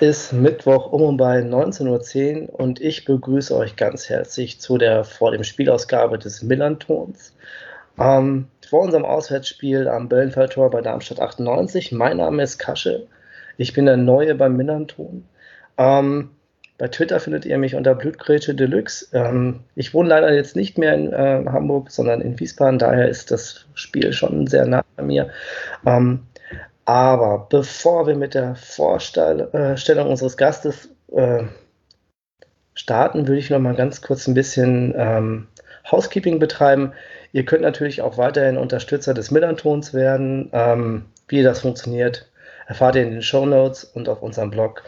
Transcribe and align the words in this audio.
ist 0.00 0.32
Mittwoch 0.32 0.92
um 0.92 1.02
und 1.02 1.16
bei 1.16 1.40
19.10 1.40 2.48
Uhr 2.48 2.60
und 2.60 2.80
ich 2.80 3.04
begrüße 3.04 3.54
euch 3.56 3.76
ganz 3.76 4.08
herzlich 4.08 4.60
zu 4.60 4.78
der 4.78 5.04
vor 5.04 5.30
dem 5.32 5.44
Spielausgabe 5.44 6.18
des 6.18 6.42
Millantons. 6.42 7.34
Ähm, 7.98 8.46
vor 8.68 8.82
unserem 8.82 9.04
Auswärtsspiel 9.04 9.88
am 9.88 10.08
Böllenfeldtor 10.08 10.70
bei 10.70 10.80
Darmstadt 10.80 11.20
98. 11.20 11.92
Mein 11.92 12.18
Name 12.18 12.42
ist 12.42 12.58
Kasche. 12.58 13.06
Ich 13.56 13.72
bin 13.72 13.86
der 13.86 13.96
Neue 13.96 14.34
beim 14.34 14.56
Millanton. 14.56 15.24
Ähm, 15.76 16.30
bei 16.78 16.86
Twitter 16.86 17.18
findet 17.18 17.44
ihr 17.44 17.58
mich 17.58 17.74
unter 17.74 17.96
Blutgrätsche 17.96 18.54
Deluxe. 18.54 19.08
Ähm, 19.12 19.60
ich 19.74 19.94
wohne 19.94 20.10
leider 20.10 20.32
jetzt 20.32 20.54
nicht 20.54 20.78
mehr 20.78 20.94
in 20.94 21.12
äh, 21.12 21.44
Hamburg, 21.46 21.90
sondern 21.90 22.20
in 22.20 22.38
Wiesbaden. 22.38 22.78
Daher 22.78 23.08
ist 23.08 23.32
das 23.32 23.66
Spiel 23.74 24.12
schon 24.12 24.46
sehr 24.46 24.64
nah 24.64 24.84
bei 24.96 25.02
mir. 25.02 25.30
Ähm, 25.84 26.20
aber 26.88 27.48
bevor 27.50 28.06
wir 28.06 28.16
mit 28.16 28.32
der 28.32 28.54
Vorstellung 28.54 29.52
äh, 29.52 30.10
unseres 30.10 30.38
Gastes 30.38 30.88
äh, 31.12 31.42
starten, 32.72 33.28
würde 33.28 33.38
ich 33.38 33.50
noch 33.50 33.58
mal 33.58 33.74
ganz 33.74 34.00
kurz 34.00 34.26
ein 34.26 34.32
bisschen 34.32 34.94
ähm, 34.96 35.48
Housekeeping 35.90 36.38
betreiben. 36.38 36.94
Ihr 37.32 37.44
könnt 37.44 37.60
natürlich 37.60 38.00
auch 38.00 38.16
weiterhin 38.16 38.56
Unterstützer 38.56 39.12
des 39.12 39.30
Millantons 39.30 39.92
werden. 39.92 40.48
Ähm, 40.54 41.04
wie 41.28 41.42
das 41.42 41.60
funktioniert, 41.60 42.26
erfahrt 42.66 42.96
ihr 42.96 43.02
in 43.02 43.10
den 43.10 43.22
Show 43.22 43.44
Notes 43.44 43.84
und 43.84 44.08
auf 44.08 44.22
unserem 44.22 44.50
Blog 44.50 44.82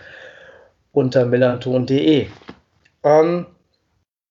unter 0.93 1.27
millanton.de. 1.27 2.29
Ähm, 3.05 3.47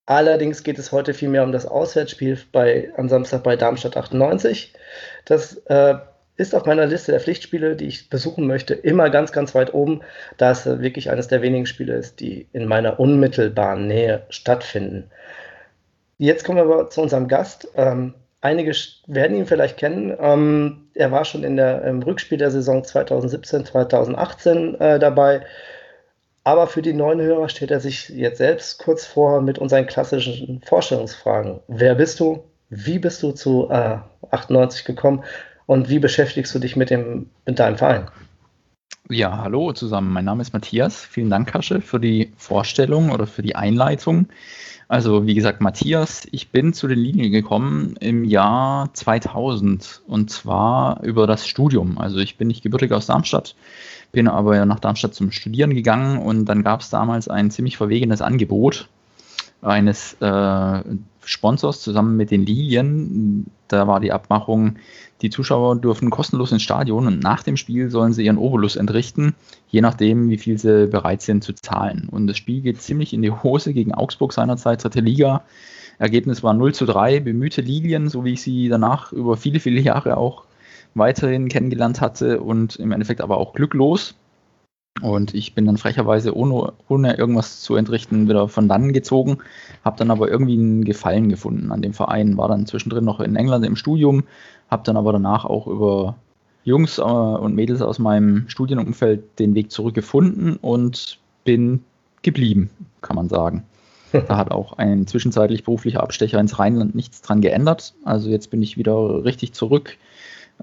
allerdings 0.07 0.63
geht 0.63 0.79
es 0.79 0.91
heute 0.91 1.13
vielmehr 1.13 1.43
um 1.43 1.51
das 1.51 1.67
Auswärtsspiel 1.67 2.39
bei, 2.51 2.91
am 2.97 3.09
Samstag 3.09 3.43
bei 3.43 3.55
Darmstadt 3.55 3.95
98. 3.95 4.73
Das 5.25 5.57
äh, 5.67 5.99
ist 6.39 6.55
auf 6.55 6.65
meiner 6.65 6.85
Liste 6.85 7.11
der 7.11 7.19
Pflichtspiele, 7.19 7.75
die 7.75 7.87
ich 7.87 8.09
besuchen 8.09 8.47
möchte, 8.47 8.73
immer 8.73 9.09
ganz, 9.09 9.33
ganz 9.33 9.53
weit 9.55 9.73
oben, 9.73 10.01
da 10.37 10.51
es 10.51 10.65
wirklich 10.65 11.11
eines 11.11 11.27
der 11.27 11.41
wenigen 11.41 11.65
Spiele 11.65 11.95
ist, 11.95 12.21
die 12.21 12.47
in 12.53 12.65
meiner 12.65 12.97
unmittelbaren 12.97 13.87
Nähe 13.87 14.23
stattfinden. 14.29 15.11
Jetzt 16.17 16.45
kommen 16.45 16.57
wir 16.57 16.63
aber 16.63 16.89
zu 16.89 17.01
unserem 17.01 17.27
Gast. 17.27 17.67
Ähm, 17.75 18.13
einige 18.39 18.71
werden 19.07 19.35
ihn 19.35 19.47
vielleicht 19.47 19.75
kennen. 19.75 20.15
Ähm, 20.17 20.87
er 20.93 21.11
war 21.11 21.25
schon 21.25 21.43
in 21.43 21.57
der, 21.57 21.83
im 21.83 22.01
Rückspiel 22.01 22.37
der 22.37 22.51
Saison 22.51 22.85
2017, 22.85 23.65
2018 23.65 24.79
äh, 24.79 24.97
dabei. 24.97 25.41
Aber 26.45 26.67
für 26.67 26.81
die 26.81 26.93
neuen 26.93 27.19
Hörer 27.19 27.49
stellt 27.49 27.71
er 27.71 27.81
sich 27.81 28.07
jetzt 28.09 28.37
selbst 28.37 28.79
kurz 28.79 29.05
vor 29.05 29.41
mit 29.41 29.59
unseren 29.59 29.87
klassischen 29.87 30.61
Vorstellungsfragen. 30.65 31.59
Wer 31.67 31.95
bist 31.95 32.21
du? 32.21 32.45
Wie 32.69 32.99
bist 32.99 33.21
du 33.23 33.33
zu 33.33 33.69
äh, 33.69 33.97
98 34.31 34.85
gekommen? 34.85 35.23
Und 35.69 35.87
wie 35.87 35.99
beschäftigst 35.99 36.55
du 36.55 36.57
dich 36.57 36.75
mit, 36.75 36.89
dem, 36.89 37.27
mit 37.45 37.59
deinem 37.59 37.77
Verein? 37.77 38.07
Ja, 39.07 39.37
hallo 39.37 39.71
zusammen. 39.71 40.11
Mein 40.11 40.25
Name 40.25 40.41
ist 40.41 40.51
Matthias. 40.51 41.05
Vielen 41.05 41.29
Dank, 41.29 41.47
Kasche, 41.47 41.79
für 41.79 41.99
die 41.99 42.31
Vorstellung 42.37 43.11
oder 43.11 43.27
für 43.27 43.43
die 43.43 43.55
Einleitung. 43.55 44.29
Also, 44.87 45.27
wie 45.27 45.35
gesagt, 45.35 45.61
Matthias, 45.61 46.27
ich 46.31 46.49
bin 46.49 46.73
zu 46.73 46.87
den 46.87 46.97
Linien 46.97 47.31
gekommen 47.31 47.95
im 47.99 48.25
Jahr 48.25 48.91
2000 48.95 50.01
und 50.07 50.31
zwar 50.31 51.03
über 51.03 51.27
das 51.27 51.47
Studium. 51.47 51.99
Also, 51.99 52.17
ich 52.17 52.37
bin 52.37 52.47
nicht 52.47 52.63
gebürtig 52.63 52.91
aus 52.91 53.05
Darmstadt, 53.05 53.55
bin 54.11 54.27
aber 54.27 54.65
nach 54.65 54.79
Darmstadt 54.79 55.13
zum 55.13 55.31
Studieren 55.31 55.75
gegangen 55.75 56.17
und 56.17 56.45
dann 56.45 56.63
gab 56.63 56.81
es 56.81 56.89
damals 56.89 57.27
ein 57.27 57.51
ziemlich 57.51 57.77
verwegenes 57.77 58.23
Angebot 58.23 58.89
eines 59.61 60.13
äh, 60.21 60.83
Sponsors 61.23 61.81
zusammen 61.81 62.17
mit 62.17 62.31
den 62.31 62.45
Lilien. 62.45 63.45
Da 63.67 63.87
war 63.87 63.99
die 63.99 64.11
Abmachung, 64.11 64.77
die 65.21 65.29
Zuschauer 65.29 65.75
dürfen 65.75 66.09
kostenlos 66.09 66.51
ins 66.51 66.63
Stadion 66.63 67.05
und 67.05 67.21
nach 67.21 67.43
dem 67.43 67.57
Spiel 67.57 67.89
sollen 67.89 68.13
sie 68.13 68.25
ihren 68.25 68.37
Obolus 68.37 68.75
entrichten, 68.75 69.35
je 69.67 69.81
nachdem, 69.81 70.29
wie 70.29 70.37
viel 70.37 70.57
sie 70.57 70.87
bereit 70.87 71.21
sind 71.21 71.43
zu 71.43 71.53
zahlen. 71.53 72.07
Und 72.09 72.27
das 72.27 72.37
Spiel 72.37 72.61
geht 72.61 72.81
ziemlich 72.81 73.13
in 73.13 73.21
die 73.21 73.31
Hose 73.31 73.73
gegen 73.73 73.93
Augsburg 73.93 74.33
seinerzeit, 74.33 74.83
dritte 74.83 75.01
Liga. 75.01 75.43
Ergebnis 75.99 76.41
war 76.41 76.53
0 76.53 76.73
zu 76.73 76.85
3, 76.85 77.19
bemühte 77.19 77.61
Lilien, 77.61 78.07
so 78.07 78.23
wie 78.23 78.33
ich 78.33 78.41
sie 78.41 78.69
danach 78.69 79.11
über 79.11 79.35
viele, 79.35 79.59
viele 79.59 79.81
Jahre 79.81 80.17
auch 80.17 80.45
weiterhin 80.95 81.49
kennengelernt 81.49 82.01
hatte 82.01 82.41
und 82.41 82.77
im 82.77 82.91
Endeffekt 82.91 83.21
aber 83.21 83.37
auch 83.37 83.53
glücklos. 83.53 84.15
Und 85.01 85.33
ich 85.33 85.55
bin 85.55 85.65
dann 85.65 85.77
frecherweise, 85.77 86.35
ohne, 86.35 86.73
ohne 86.87 87.17
irgendwas 87.17 87.61
zu 87.61 87.75
entrichten, 87.75 88.27
wieder 88.27 88.47
von 88.49 88.67
dann 88.67 88.91
gezogen, 88.91 89.37
habe 89.85 89.97
dann 89.97 90.11
aber 90.11 90.29
irgendwie 90.29 90.57
einen 90.57 90.83
Gefallen 90.83 91.29
gefunden 91.29 91.71
an 91.71 91.81
dem 91.81 91.93
Verein, 91.93 92.37
war 92.37 92.49
dann 92.49 92.65
zwischendrin 92.65 93.05
noch 93.05 93.19
in 93.19 93.35
England 93.35 93.65
im 93.65 93.75
Studium, 93.75 94.23
habe 94.69 94.83
dann 94.83 94.97
aber 94.97 95.13
danach 95.13 95.45
auch 95.45 95.67
über 95.67 96.15
Jungs 96.63 96.97
äh, 96.97 97.01
und 97.01 97.55
Mädels 97.55 97.81
aus 97.81 97.99
meinem 97.99 98.49
Studienumfeld 98.49 99.39
den 99.39 99.55
Weg 99.55 99.71
zurückgefunden 99.71 100.57
und 100.57 101.17
bin 101.45 101.83
geblieben, 102.21 102.69
kann 103.01 103.15
man 103.15 103.29
sagen. 103.29 103.63
Da 104.11 104.37
hat 104.37 104.49
auch 104.49 104.73
ein 104.73 105.05
zwischenzeitlich 105.05 105.63
beruflicher 105.63 106.01
Abstecher 106.01 106.39
ins 106.39 106.57
Rheinland 106.57 106.95
nichts 106.95 107.21
dran 107.21 107.41
geändert. 107.41 107.93
Also 108.03 108.31
jetzt 108.31 108.49
bin 108.49 108.63
ich 108.63 108.75
wieder 108.75 109.23
richtig 109.23 109.53
zurück 109.53 109.97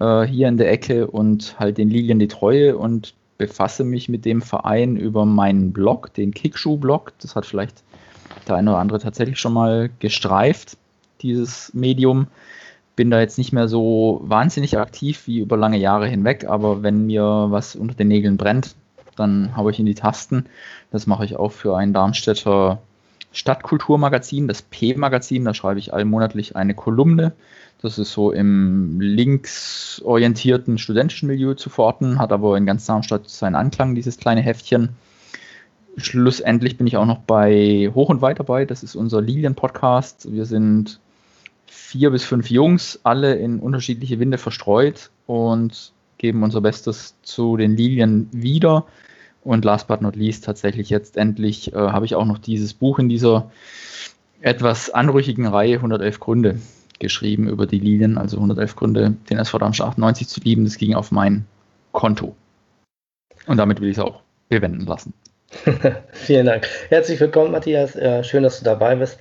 äh, 0.01 0.25
hier 0.25 0.49
in 0.49 0.57
der 0.57 0.69
Ecke 0.73 1.07
und 1.07 1.55
halt 1.61 1.79
den 1.79 1.89
Lilien 1.89 2.19
die 2.19 2.27
Treue 2.27 2.77
und 2.77 3.15
befasse 3.39 3.85
mich 3.85 4.09
mit 4.09 4.25
dem 4.25 4.43
Verein 4.43 4.97
über 4.97 5.25
meinen 5.25 5.73
Blog, 5.73 6.13
den 6.15 6.33
Kickschuh-Blog. 6.33 7.13
Das 7.21 7.37
hat 7.37 7.47
vielleicht 7.47 7.83
der 8.49 8.57
eine 8.57 8.71
oder 8.71 8.79
andere 8.81 8.99
tatsächlich 8.99 9.39
schon 9.39 9.53
mal 9.53 9.91
gestreift, 9.99 10.77
dieses 11.23 11.73
Medium. 11.75 12.27
Bin 12.95 13.11
da 13.11 13.21
jetzt 13.21 13.39
nicht 13.39 13.53
mehr 13.53 13.69
so 13.69 14.21
wahnsinnig 14.25 14.79
aktiv 14.79 15.27
wie 15.27 15.41
über 15.41 15.57
lange 15.57 15.79
Jahre 15.79 16.09
hinweg, 16.09 16.47
aber 16.49 16.83
wenn 16.83 17.07
mir 17.07 17.49
was 17.51 17.77
unter 17.77 17.95
den 17.95 18.09
Nägeln 18.09 18.37
brennt, 18.37 18.75
dann 19.17 19.57
haue 19.57 19.71
ich 19.71 19.79
in 19.79 19.87
die 19.87 19.95
Tasten. 19.95 20.47
Das 20.91 21.07
mache 21.07 21.25
ich 21.25 21.37
auch 21.37 21.53
für 21.53 21.77
ein 21.77 21.93
Darmstädter 21.93 22.81
Stadtkulturmagazin, 23.37 24.49
das 24.49 24.63
P-Magazin. 24.63 25.45
Da 25.45 25.55
schreibe 25.55 25.79
ich 25.79 25.95
allmonatlich 25.95 26.57
eine 26.57 26.75
Kolumne 26.75 27.35
das 27.83 27.99
ist 27.99 28.13
so 28.13 28.33
im 28.33 29.01
linksorientierten 29.01 30.79
studentischen 30.79 31.29
Milieu 31.29 31.55
zu 31.55 31.69
verorten, 31.69 32.19
hat 32.19 32.33
aber 32.33 32.57
in 32.57 32.67
ganz 32.67 32.87
Darmstadt 32.87 33.29
seinen 33.29 33.55
Anklang, 33.55 33.95
dieses 33.95 34.17
kleine 34.17 34.41
Heftchen. 34.41 34.91
Schlussendlich 35.99 36.79
bin 36.79 36.87
ich 36.87 36.97
auch 36.97 37.07
noch 37.07 37.19
bei 37.19 37.91
Hoch 37.95 38.09
und 38.09 38.23
Weit 38.23 38.39
dabei. 38.39 38.65
Das 38.65 38.83
ist 38.83 38.97
unser 38.97 39.21
Lilien-Podcast. 39.21 40.33
Wir 40.33 40.47
sind 40.47 41.01
vier 41.67 42.11
bis 42.11 42.25
fünf 42.25 42.51
Jungs, 42.51 43.01
alle 43.03 43.35
in 43.35 43.61
unterschiedliche 43.61 44.19
Winde 44.19 44.39
verstreut 44.39 45.11
und 45.27 45.93
geben 46.19 46.43
unser 46.43 46.63
Bestes 46.63 47.15
zu 47.23 47.57
den 47.57 47.77
Lilien 47.77 48.29
wieder. 48.33 48.87
Und 49.47 49.65
last 49.65 49.87
but 49.87 50.03
not 50.03 50.17
least, 50.17 50.45
tatsächlich 50.45 50.91
jetzt 50.91 51.17
endlich 51.17 51.73
äh, 51.73 51.77
habe 51.77 52.05
ich 52.05 52.17
auch 52.17 52.25
noch 52.25 52.39
dieses 52.39 52.75
Buch 52.75 52.99
in 52.99 53.09
dieser 53.09 53.49
etwas 54.41 54.91
anrüchigen 54.91 55.47
Reihe 55.47 55.77
111 55.77 56.19
Gründe 56.19 56.59
geschrieben 56.99 57.49
über 57.49 57.65
die 57.65 57.79
Lilien, 57.79 58.19
also 58.19 58.39
111 58.39 58.75
Gründe, 58.75 59.15
den 59.31 59.39
SV 59.39 59.59
Darmstadt 59.59 59.91
98 59.91 60.27
zu 60.27 60.41
lieben. 60.41 60.65
Das 60.65 60.79
ging 60.79 60.95
auf 60.95 61.13
mein 61.13 61.47
Konto. 61.93 62.35
Und 63.47 63.59
damit 63.59 63.81
will 63.81 63.89
ich 63.89 63.99
es 63.99 64.03
auch 64.03 64.21
bewenden 64.49 64.85
lassen. 64.85 65.15
Vielen 66.11 66.47
Dank. 66.47 66.67
Herzlich 66.89 67.21
willkommen, 67.21 67.53
Matthias. 67.53 67.95
Äh, 67.95 68.25
schön, 68.25 68.43
dass 68.43 68.59
du 68.59 68.65
dabei 68.65 68.97
bist. 68.97 69.17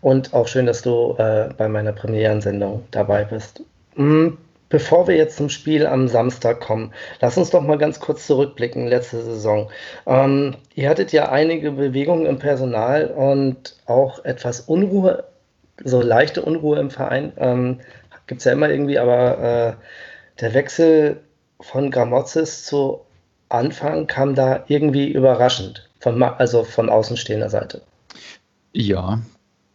Und 0.00 0.34
auch 0.34 0.46
schön, 0.46 0.66
dass 0.66 0.82
du 0.82 1.16
äh, 1.18 1.48
bei 1.56 1.68
meiner 1.68 1.92
Premierensendung 1.92 2.84
dabei 2.92 3.24
bist. 3.24 3.64
Mhm. 3.96 4.38
Bevor 4.68 5.06
wir 5.06 5.16
jetzt 5.16 5.36
zum 5.36 5.50
Spiel 5.50 5.86
am 5.86 6.08
Samstag 6.08 6.60
kommen, 6.60 6.92
lass 7.20 7.38
uns 7.38 7.50
doch 7.50 7.62
mal 7.62 7.78
ganz 7.78 8.00
kurz 8.00 8.26
zurückblicken, 8.26 8.86
letzte 8.86 9.22
Saison. 9.22 9.70
Ähm, 10.06 10.56
ihr 10.74 10.88
hattet 10.88 11.12
ja 11.12 11.30
einige 11.30 11.70
Bewegungen 11.72 12.26
im 12.26 12.38
Personal 12.38 13.06
und 13.08 13.76
auch 13.86 14.24
etwas 14.24 14.60
Unruhe 14.60 15.24
so 15.82 16.00
leichte 16.00 16.42
Unruhe 16.42 16.78
im 16.78 16.90
Verein. 16.90 17.32
Ähm, 17.36 17.80
Gibt 18.26 18.40
es 18.40 18.44
ja 18.44 18.52
immer 18.52 18.70
irgendwie, 18.70 18.98
aber 18.98 19.38
äh, 19.38 20.40
der 20.40 20.54
Wechsel 20.54 21.20
von 21.60 21.90
Gramozis 21.90 22.64
zu 22.64 23.00
Anfang 23.48 24.06
kam 24.06 24.34
da 24.34 24.64
irgendwie 24.68 25.08
überraschend, 25.08 25.88
von, 26.00 26.22
also 26.22 26.64
von 26.64 26.88
außenstehender 26.88 27.50
Seite. 27.50 27.82
Ja, 28.72 29.20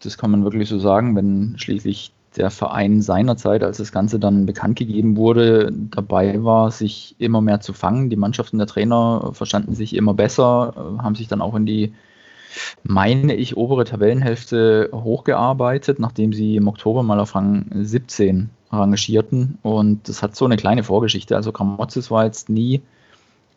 das 0.01 0.17
kann 0.17 0.31
man 0.31 0.43
wirklich 0.43 0.67
so 0.67 0.79
sagen, 0.79 1.15
wenn 1.15 1.55
schließlich 1.57 2.11
der 2.35 2.51
Verein 2.51 3.01
seinerzeit, 3.01 3.63
als 3.63 3.77
das 3.77 3.91
Ganze 3.91 4.19
dann 4.19 4.45
bekannt 4.45 4.77
gegeben 4.77 5.17
wurde, 5.17 5.71
dabei 5.71 6.43
war, 6.43 6.71
sich 6.71 7.15
immer 7.17 7.41
mehr 7.41 7.59
zu 7.59 7.73
fangen. 7.73 8.09
Die 8.09 8.15
Mannschaften 8.15 8.57
der 8.57 8.67
Trainer 8.67 9.31
verstanden 9.33 9.73
sich 9.73 9.95
immer 9.95 10.13
besser, 10.13 10.73
haben 11.01 11.15
sich 11.15 11.27
dann 11.27 11.41
auch 11.41 11.55
in 11.55 11.65
die 11.65 11.93
meine 12.83 13.35
ich, 13.35 13.57
obere 13.57 13.83
Tabellenhälfte 13.85 14.89
hochgearbeitet, 14.91 15.99
nachdem 15.99 16.33
sie 16.33 16.55
im 16.55 16.67
Oktober 16.67 17.03
mal 17.03 17.19
auf 17.19 17.35
Rang 17.35 17.65
17 17.73 18.49
rangierten. 18.71 19.57
Und 19.61 20.07
das 20.09 20.23
hat 20.23 20.35
so 20.35 20.45
eine 20.45 20.57
kleine 20.57 20.83
Vorgeschichte. 20.83 21.35
Also 21.35 21.51
Gramozis 21.51 22.11
war 22.11 22.25
jetzt 22.25 22.49
nie 22.49 22.81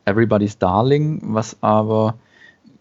Everybody's 0.05 0.59
Darling, 0.59 1.21
was 1.23 1.57
aber, 1.63 2.15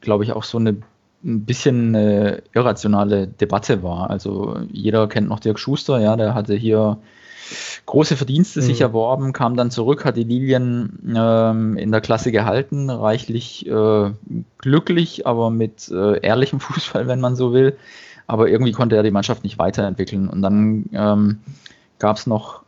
glaube 0.02 0.24
ich, 0.24 0.34
auch 0.34 0.44
so 0.44 0.58
eine 0.58 0.78
ein 1.24 1.46
bisschen 1.46 1.96
eine 1.96 2.44
irrationale 2.54 3.28
Debatte 3.28 3.84
war. 3.84 4.10
Also 4.10 4.60
jeder 4.72 5.08
kennt 5.08 5.30
noch 5.30 5.40
Dirk 5.40 5.60
Schuster, 5.60 6.00
ja, 6.00 6.16
der 6.16 6.34
hatte 6.34 6.56
hier 6.56 6.98
große 7.86 8.16
Verdienste 8.16 8.62
mhm. 8.62 8.66
sich 8.66 8.82
erworben, 8.82 9.34
kam 9.34 9.56
dann 9.56 9.72
zurück, 9.72 10.06
hat 10.06 10.18
die 10.18 10.24
Lilien 10.24 11.14
ähm, 11.16 11.78
in 11.78 11.92
der 11.92 12.02
Klasse 12.02 12.32
gehalten, 12.32 12.90
reichlich 12.90 13.68
äh, 13.68 14.12
glücklich, 14.58 15.28
aber 15.28 15.50
mit 15.50 15.90
äh, 15.90 16.20
ehrlichem 16.20 16.60
Fußball, 16.62 17.08
wenn 17.08 17.20
man 17.20 17.36
so 17.36 17.54
will. 17.54 17.78
Aber 18.28 18.50
irgendwie 18.50 18.72
konnte 18.72 18.96
er 18.96 19.04
die 19.04 19.12
Mannschaft 19.12 19.44
nicht 19.44 19.60
weiterentwickeln. 19.60 20.30
Und 20.30 20.42
dann 20.42 20.86
ähm, 20.94 21.40
gab 22.00 22.16
es 22.18 22.28
noch 22.28 22.62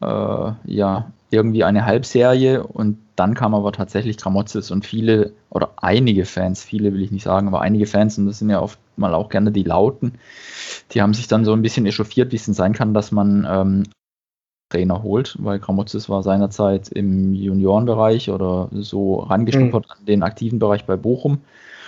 äh, 0.00 0.52
ja, 0.64 1.10
irgendwie 1.30 1.64
eine 1.64 1.84
Halbserie 1.84 2.62
und 2.62 2.98
dann 3.16 3.34
kam 3.34 3.54
aber 3.54 3.72
tatsächlich 3.72 4.16
Gramozis 4.16 4.70
und 4.70 4.86
viele 4.86 5.32
oder 5.50 5.72
einige 5.76 6.24
Fans, 6.24 6.62
viele 6.62 6.94
will 6.94 7.02
ich 7.02 7.10
nicht 7.10 7.24
sagen, 7.24 7.48
aber 7.48 7.60
einige 7.60 7.86
Fans, 7.86 8.16
und 8.18 8.26
das 8.26 8.38
sind 8.38 8.50
ja 8.50 8.60
oft 8.60 8.78
mal 8.96 9.14
auch 9.14 9.28
gerne 9.28 9.52
die 9.52 9.64
Lauten, 9.64 10.14
die 10.92 11.02
haben 11.02 11.14
sich 11.14 11.28
dann 11.28 11.44
so 11.44 11.52
ein 11.52 11.62
bisschen 11.62 11.86
echauffiert, 11.86 12.32
wie 12.32 12.36
es 12.36 12.44
denn 12.44 12.54
sein 12.54 12.72
kann, 12.72 12.94
dass 12.94 13.12
man 13.12 13.46
ähm, 13.48 13.82
Trainer 14.70 15.02
holt, 15.02 15.36
weil 15.40 15.58
Gramozis 15.58 16.08
war 16.08 16.22
seinerzeit 16.22 16.88
im 16.88 17.34
Juniorenbereich 17.34 18.30
oder 18.30 18.68
so 18.72 19.16
rangeschnuppert 19.16 19.86
mhm. 19.86 19.92
an 19.92 20.04
den 20.06 20.22
aktiven 20.22 20.58
Bereich 20.58 20.84
bei 20.84 20.96
Bochum. 20.96 21.40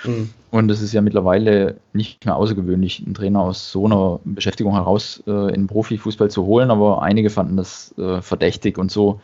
Mhm. 0.05 0.31
Und 0.51 0.71
es 0.71 0.83
ist 0.83 0.93
ja 0.93 1.01
mittlerweile 1.01 1.77
nicht 1.93 2.25
mehr 2.25 2.37
außergewöhnlich, 2.37 3.03
einen 3.05 3.15
Trainer 3.15 3.41
aus 3.41 3.71
so 3.71 3.87
einer 3.87 4.21
Beschäftigung 4.25 4.73
heraus 4.73 5.23
äh, 5.27 5.55
in 5.55 5.67
Profifußball 5.67 6.31
zu 6.31 6.45
holen, 6.45 6.71
aber 6.71 7.03
einige 7.03 7.31
fanden 7.31 7.57
das 7.57 7.95
äh, 7.99 8.21
verdächtig 8.21 8.79
und 8.79 8.91
so 8.91 9.21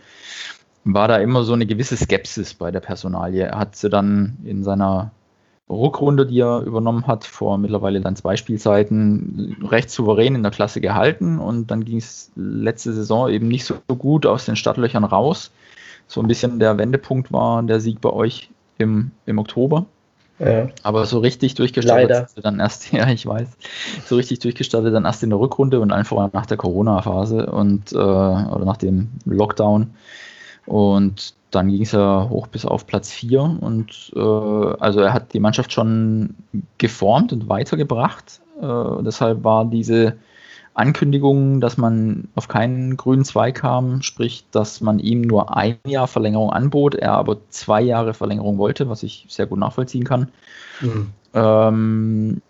war 0.84 1.08
da 1.08 1.17
immer 1.17 1.43
so 1.43 1.52
eine 1.52 1.67
gewisse 1.67 1.96
Skepsis 1.96 2.55
bei 2.55 2.70
der 2.70 2.78
Personalie. 2.78 3.43
Er 3.43 3.58
hat 3.58 3.75
sie 3.75 3.90
dann 3.90 4.37
in 4.44 4.62
seiner 4.62 5.11
Rückrunde, 5.69 6.26
die 6.26 6.38
er 6.38 6.61
übernommen 6.61 7.08
hat, 7.08 7.25
vor 7.25 7.58
mittlerweile 7.58 8.00
dann 8.00 8.14
zwei 8.14 8.37
Spielzeiten, 8.37 9.56
recht 9.69 9.90
souverän 9.90 10.37
in 10.37 10.44
der 10.44 10.52
Klasse 10.52 10.81
gehalten 10.81 11.40
und 11.40 11.72
dann 11.72 11.84
ging 11.84 11.99
es 11.99 12.31
letzte 12.37 12.93
Saison 12.93 13.29
eben 13.29 13.49
nicht 13.49 13.64
so 13.64 13.75
gut 13.99 14.26
aus 14.26 14.44
den 14.44 14.55
Startlöchern 14.55 15.02
raus. 15.02 15.50
So 16.06 16.20
ein 16.20 16.29
bisschen 16.29 16.61
der 16.61 16.79
Wendepunkt 16.79 17.32
war 17.32 17.64
der 17.64 17.81
Sieg 17.81 18.00
bei 18.00 18.11
euch 18.11 18.49
im, 18.79 19.11
im 19.26 19.38
Oktober. 19.38 19.87
Ja. 20.38 20.69
Aber 20.83 21.06
so 21.06 21.19
richtig 21.19 21.55
durchgestartet 21.55 22.11
Leider. 22.11 22.29
dann 22.43 22.61
erst, 22.61 22.93
ja, 22.93 23.09
ich 23.09 23.27
weiß, 23.27 23.49
so 24.05 24.17
richtig 24.17 24.41
durchgestartet 24.41 24.94
dann 24.94 25.05
erst 25.05 25.23
in 25.23 25.31
der 25.31 25.41
Rückrunde 25.41 25.81
und 25.81 25.93
einfach 25.93 26.33
nach 26.33 26.47
der 26.47 26.56
Corona-Phase 26.56 27.47
und 27.47 27.93
äh, 27.93 27.97
oder 27.97 28.65
nach 28.65 28.77
dem 28.77 29.09
Lockdown. 29.25 29.91
Und 30.67 31.35
dann 31.53 31.69
ging 31.69 31.83
es 31.83 31.93
ja 31.93 32.29
hoch 32.29 32.49
bis 32.49 32.67
auf 32.67 32.87
Platz 32.87 33.11
4 33.12 33.41
und 33.61 34.12
äh, 34.15 34.21
also 34.21 35.00
er 35.00 35.12
hat 35.12 35.33
die 35.33 35.41
Mannschaft 35.41 35.73
schon 35.73 36.35
geformt 36.79 37.32
und 37.32 37.49
weitergebracht. 37.49 38.41
Äh, 38.61 39.03
deshalb 39.03 39.44
war 39.44 39.65
diese 39.65 40.17
Ankündigung, 40.76 41.62
dass 41.62 41.78
man 41.78 42.28
auf 42.34 42.49
keinen 42.49 42.99
grünen 42.99 43.25
Zweig 43.25 43.55
kam, 43.55 44.02
sprich, 44.02 44.44
dass 44.50 44.82
man 44.82 44.99
ihm 44.99 45.23
nur 45.23 45.56
ein 45.56 45.78
Jahr 45.87 46.06
Verlängerung 46.06 46.50
anbot, 46.50 46.94
er 46.94 47.12
aber 47.12 47.38
zwei 47.49 47.81
Jahre 47.81 48.12
Verlängerung 48.12 48.58
wollte, 48.58 48.88
was 48.90 49.02
ich 49.02 49.25
sehr 49.28 49.46
gut 49.46 49.58
nachvollziehen 49.58 50.05
kann, 50.05 50.28
mhm. 50.82 51.08
ähm, 51.32 52.43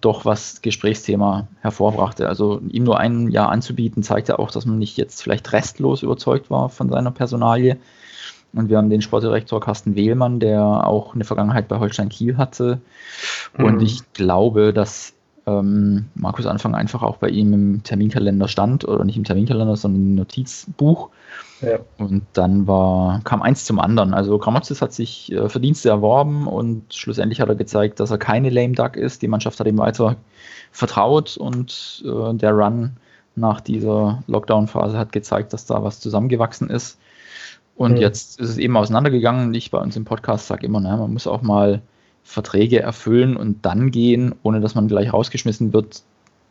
doch 0.00 0.24
was 0.24 0.60
Gesprächsthema 0.60 1.46
hervorbrachte. 1.60 2.28
Also 2.28 2.60
ihm 2.68 2.82
nur 2.82 2.98
ein 2.98 3.28
Jahr 3.28 3.50
anzubieten, 3.50 4.02
zeigte 4.02 4.40
auch, 4.40 4.50
dass 4.50 4.66
man 4.66 4.78
nicht 4.78 4.96
jetzt 4.96 5.22
vielleicht 5.22 5.52
restlos 5.52 6.02
überzeugt 6.02 6.50
war 6.50 6.70
von 6.70 6.88
seiner 6.88 7.12
Personalie. 7.12 7.76
Und 8.54 8.70
wir 8.70 8.78
haben 8.78 8.90
den 8.90 9.02
Sportdirektor 9.02 9.60
Carsten 9.60 9.94
Wehlmann, 9.94 10.40
der 10.40 10.62
auch 10.64 11.14
eine 11.14 11.24
Vergangenheit 11.24 11.68
bei 11.68 11.78
Holstein 11.78 12.08
Kiel 12.08 12.38
hatte. 12.38 12.80
Und 13.56 13.76
mhm. 13.76 13.82
ich 13.82 14.12
glaube, 14.14 14.72
dass 14.72 15.12
ähm, 15.48 16.06
Markus 16.14 16.46
Anfang 16.46 16.74
einfach 16.74 17.02
auch 17.02 17.16
bei 17.16 17.28
ihm 17.28 17.52
im 17.52 17.82
Terminkalender 17.82 18.48
stand, 18.48 18.86
oder 18.86 19.04
nicht 19.04 19.16
im 19.16 19.24
Terminkalender, 19.24 19.76
sondern 19.76 20.02
im 20.02 20.14
Notizbuch. 20.16 21.08
Ja. 21.60 21.78
Und 21.96 22.22
dann 22.34 22.66
war, 22.66 23.20
kam 23.24 23.42
eins 23.42 23.64
zum 23.64 23.80
anderen. 23.80 24.14
Also 24.14 24.38
Gramozis 24.38 24.80
hat 24.80 24.92
sich 24.92 25.32
äh, 25.32 25.48
Verdienste 25.48 25.88
erworben 25.88 26.46
und 26.46 26.94
schlussendlich 26.94 27.40
hat 27.40 27.48
er 27.48 27.56
gezeigt, 27.56 27.98
dass 28.00 28.10
er 28.10 28.18
keine 28.18 28.50
Lame 28.50 28.74
Duck 28.74 28.96
ist. 28.96 29.22
Die 29.22 29.28
Mannschaft 29.28 29.58
hat 29.58 29.66
ihm 29.66 29.78
weiter 29.78 30.16
vertraut 30.70 31.36
und 31.36 32.04
äh, 32.06 32.34
der 32.34 32.52
Run 32.52 32.92
nach 33.34 33.60
dieser 33.60 34.22
Lockdown-Phase 34.26 34.98
hat 34.98 35.12
gezeigt, 35.12 35.52
dass 35.52 35.66
da 35.66 35.82
was 35.82 36.00
zusammengewachsen 36.00 36.70
ist. 36.70 36.98
Und 37.76 37.92
mhm. 37.92 37.98
jetzt 37.98 38.40
ist 38.40 38.50
es 38.50 38.58
eben 38.58 38.76
auseinandergegangen. 38.76 39.54
Ich 39.54 39.70
bei 39.70 39.78
uns 39.78 39.96
im 39.96 40.04
Podcast 40.04 40.48
sage 40.48 40.66
immer, 40.66 40.80
na, 40.80 40.96
man 40.96 41.12
muss 41.12 41.26
auch 41.26 41.42
mal 41.42 41.80
Verträge 42.28 42.80
erfüllen 42.80 43.38
und 43.38 43.64
dann 43.64 43.90
gehen, 43.90 44.34
ohne 44.42 44.60
dass 44.60 44.74
man 44.74 44.86
gleich 44.86 45.14
rausgeschmissen 45.14 45.72
wird. 45.72 46.02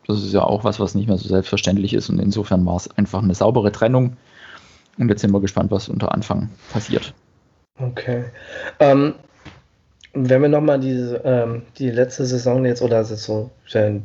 Das 0.08 0.24
ist 0.24 0.34
ja 0.34 0.42
auch 0.42 0.64
was, 0.64 0.80
was 0.80 0.96
nicht 0.96 1.08
mehr 1.08 1.20
so 1.20 1.30
selbstverständlich 1.30 1.94
ist. 1.94 2.10
Und 2.10 2.18
insofern 2.18 2.66
war 2.66 2.78
es 2.78 2.90
einfach 2.98 3.22
eine 3.22 3.36
saubere 3.36 3.72
Trennung. 3.72 4.18
Und 4.98 5.10
jetzt 5.10 5.22
sind 5.22 5.32
wir 5.32 5.40
gespannt, 5.40 5.70
was 5.70 5.88
unter 5.88 6.14
Anfang 6.14 6.50
passiert. 6.74 7.14
Okay. 7.80 8.24
Ähm, 8.80 9.14
wenn 10.14 10.42
wir 10.42 10.50
nochmal 10.50 10.84
ähm, 10.84 11.62
die 11.78 11.92
letzte 11.92 12.26
Saison 12.26 12.66
jetzt 12.66 12.82
oder 12.82 13.06
so 13.06 13.52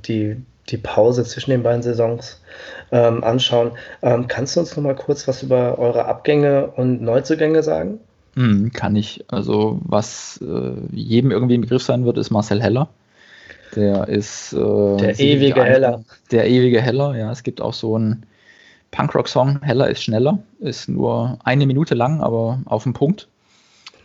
die, 0.06 0.36
die 0.68 0.76
Pause 0.76 1.24
zwischen 1.24 1.52
den 1.52 1.62
beiden 1.62 1.82
Saisons 1.82 2.42
ähm, 2.90 3.24
anschauen, 3.24 3.70
ähm, 4.02 4.28
kannst 4.28 4.56
du 4.56 4.60
uns 4.60 4.76
nochmal 4.76 4.94
kurz 4.94 5.26
was 5.26 5.42
über 5.42 5.78
eure 5.78 6.04
Abgänge 6.04 6.66
und 6.66 7.00
Neuzugänge 7.00 7.62
sagen? 7.62 7.98
Hm, 8.34 8.72
kann 8.72 8.96
ich. 8.96 9.24
Also, 9.28 9.80
was 9.84 10.40
äh, 10.42 10.72
jedem 10.90 11.30
irgendwie 11.30 11.54
im 11.54 11.60
Begriff 11.60 11.82
sein 11.82 12.04
wird, 12.04 12.18
ist 12.18 12.30
Marcel 12.30 12.62
Heller. 12.62 12.88
Der 13.76 14.08
ist. 14.08 14.52
Äh, 14.52 14.96
der 14.96 15.18
ewige 15.18 15.64
Heller. 15.64 16.02
Der 16.30 16.48
ewige 16.48 16.80
Heller, 16.80 17.16
ja. 17.16 17.30
Es 17.30 17.42
gibt 17.42 17.60
auch 17.60 17.74
so 17.74 17.94
einen 17.96 18.24
Punkrock-Song, 18.90 19.60
Heller 19.62 19.88
ist 19.88 20.02
schneller. 20.02 20.38
Ist 20.60 20.88
nur 20.88 21.38
eine 21.44 21.66
Minute 21.66 21.94
lang, 21.94 22.20
aber 22.20 22.60
auf 22.66 22.84
den 22.84 22.92
Punkt. 22.92 23.28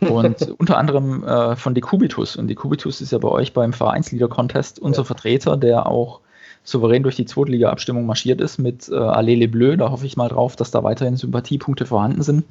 Und 0.00 0.42
unter 0.58 0.78
anderem 0.78 1.24
äh, 1.24 1.56
von 1.56 1.74
Dekubitus. 1.74 2.36
Und 2.36 2.48
Dekubitus 2.48 3.00
ist 3.00 3.12
ja 3.12 3.18
bei 3.18 3.28
euch 3.28 3.52
beim 3.52 3.72
Vereinslieder-Contest 3.72 4.78
unser 4.78 5.02
ja. 5.02 5.06
Vertreter, 5.06 5.56
der 5.56 5.86
auch 5.86 6.20
souverän 6.68 7.02
durch 7.02 7.16
die 7.16 7.24
Zweitliga-Abstimmung 7.24 8.04
marschiert 8.04 8.40
ist 8.40 8.58
mit 8.58 8.88
äh, 8.88 8.94
Allele 8.94 9.48
Bleu. 9.48 9.76
Da 9.76 9.90
hoffe 9.90 10.06
ich 10.06 10.16
mal 10.16 10.28
drauf, 10.28 10.54
dass 10.54 10.70
da 10.70 10.84
weiterhin 10.84 11.16
Sympathiepunkte 11.16 11.86
vorhanden 11.86 12.22
sind. 12.22 12.44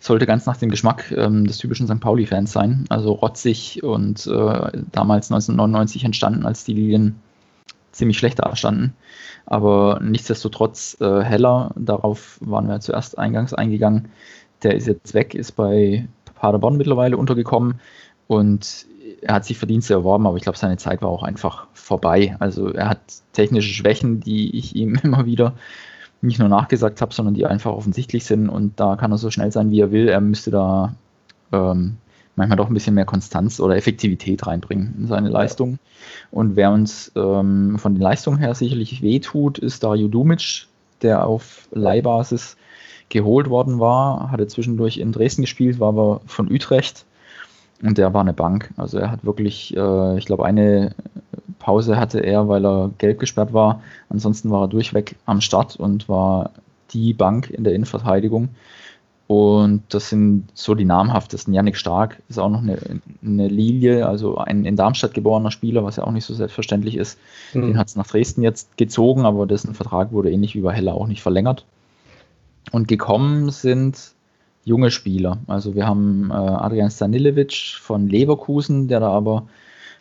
Sollte 0.00 0.26
ganz 0.26 0.46
nach 0.46 0.56
dem 0.56 0.70
Geschmack 0.70 1.12
ähm, 1.16 1.46
des 1.46 1.58
typischen 1.58 1.86
St. 1.86 2.00
Pauli-Fans 2.00 2.52
sein. 2.52 2.84
Also 2.88 3.12
rotzig 3.12 3.82
und 3.84 4.26
äh, 4.26 4.82
damals 4.90 5.30
1999 5.30 6.04
entstanden, 6.04 6.46
als 6.46 6.64
die 6.64 6.74
Lilien 6.74 7.20
ziemlich 7.92 8.18
schlecht 8.18 8.40
dastanden. 8.40 8.94
Aber 9.46 10.00
nichtsdestotrotz 10.02 10.96
äh, 11.00 11.22
heller, 11.22 11.70
darauf 11.76 12.38
waren 12.40 12.66
wir 12.66 12.80
zuerst 12.80 13.18
eingangs 13.18 13.54
eingegangen. 13.54 14.08
Der 14.64 14.74
ist 14.74 14.88
jetzt 14.88 15.14
weg, 15.14 15.34
ist 15.34 15.52
bei 15.52 16.08
Paderborn 16.34 16.76
mittlerweile 16.76 17.16
untergekommen 17.16 17.80
und 18.26 18.86
er 19.22 19.34
hat 19.34 19.44
sich 19.44 19.58
Verdienste 19.58 19.94
erworben, 19.94 20.26
aber 20.26 20.36
ich 20.36 20.42
glaube, 20.42 20.58
seine 20.58 20.76
Zeit 20.76 21.02
war 21.02 21.08
auch 21.08 21.22
einfach 21.22 21.66
vorbei. 21.72 22.36
Also 22.38 22.68
er 22.68 22.88
hat 22.88 23.00
technische 23.32 23.72
Schwächen, 23.72 24.20
die 24.20 24.56
ich 24.56 24.76
ihm 24.76 24.96
immer 25.02 25.26
wieder 25.26 25.54
nicht 26.20 26.38
nur 26.38 26.48
nachgesagt 26.48 27.00
habe, 27.00 27.12
sondern 27.12 27.34
die 27.34 27.46
einfach 27.46 27.72
offensichtlich 27.72 28.24
sind 28.24 28.48
und 28.48 28.80
da 28.80 28.96
kann 28.96 29.12
er 29.12 29.18
so 29.18 29.30
schnell 29.30 29.52
sein, 29.52 29.70
wie 29.70 29.80
er 29.80 29.92
will. 29.92 30.08
Er 30.08 30.22
müsste 30.22 30.50
da 30.50 30.94
ähm, 31.52 31.96
manchmal 32.36 32.56
doch 32.56 32.68
ein 32.68 32.74
bisschen 32.74 32.94
mehr 32.94 33.04
Konstanz 33.04 33.60
oder 33.60 33.76
Effektivität 33.76 34.46
reinbringen 34.46 34.94
in 34.98 35.06
seine 35.06 35.28
Leistung. 35.28 35.78
Und 36.30 36.56
wer 36.56 36.70
uns 36.70 37.12
ähm, 37.14 37.78
von 37.78 37.94
den 37.94 38.02
Leistungen 38.02 38.38
her 38.38 38.54
sicherlich 38.54 39.02
wehtut, 39.02 39.58
ist 39.58 39.84
Dario 39.84 40.08
Dumic, 40.08 40.66
der 41.02 41.26
auf 41.26 41.68
Leihbasis 41.72 42.56
geholt 43.10 43.50
worden 43.50 43.78
war, 43.78 44.30
hatte 44.30 44.46
zwischendurch 44.46 44.96
in 44.96 45.12
Dresden 45.12 45.42
gespielt, 45.42 45.78
war 45.78 45.88
aber 45.88 46.20
von 46.26 46.50
Utrecht 46.50 47.04
und 47.84 47.98
der 47.98 48.14
war 48.14 48.22
eine 48.22 48.32
Bank. 48.32 48.72
Also 48.76 48.98
er 48.98 49.10
hat 49.10 49.24
wirklich, 49.24 49.76
äh, 49.76 50.18
ich 50.18 50.24
glaube, 50.24 50.46
eine 50.46 50.94
Pause 51.58 51.96
hatte 51.96 52.20
er, 52.20 52.48
weil 52.48 52.64
er 52.64 52.90
gelb 52.98 53.20
gesperrt 53.20 53.52
war. 53.52 53.82
Ansonsten 54.08 54.50
war 54.50 54.62
er 54.64 54.68
durchweg 54.68 55.16
am 55.26 55.40
Start 55.40 55.76
und 55.76 56.08
war 56.08 56.50
die 56.92 57.12
Bank 57.12 57.50
in 57.50 57.62
der 57.62 57.74
Innenverteidigung. 57.74 58.48
Und 59.26 59.82
das 59.88 60.10
sind 60.10 60.48
so 60.54 60.74
die 60.74 60.84
namhaftesten. 60.84 61.52
Yannick 61.52 61.76
Stark 61.76 62.22
ist 62.28 62.38
auch 62.38 62.50
noch 62.50 62.62
eine, 62.62 62.78
eine 63.22 63.48
Lilie, 63.48 64.06
also 64.06 64.36
ein 64.36 64.64
in 64.64 64.76
Darmstadt 64.76 65.14
geborener 65.14 65.50
Spieler, 65.50 65.84
was 65.84 65.96
ja 65.96 66.04
auch 66.04 66.12
nicht 66.12 66.26
so 66.26 66.34
selbstverständlich 66.34 66.96
ist. 66.96 67.18
Mhm. 67.52 67.62
Den 67.62 67.78
hat 67.78 67.88
es 67.88 67.96
nach 67.96 68.06
Dresden 68.06 68.42
jetzt 68.42 68.76
gezogen, 68.76 69.24
aber 69.24 69.46
dessen 69.46 69.74
Vertrag 69.74 70.12
wurde 70.12 70.30
ähnlich 70.30 70.54
wie 70.54 70.60
bei 70.60 70.72
Heller 70.72 70.94
auch 70.94 71.06
nicht 71.06 71.22
verlängert. 71.22 71.64
Und 72.70 72.88
gekommen 72.88 73.50
sind 73.50 74.14
junge 74.64 74.90
Spieler. 74.90 75.38
Also 75.46 75.74
wir 75.74 75.86
haben 75.86 76.30
äh, 76.30 76.34
Adrian 76.34 76.90
Stanilevic 76.90 77.76
von 77.80 78.08
Leverkusen, 78.08 78.88
der 78.88 79.00
da 79.00 79.10
aber 79.10 79.46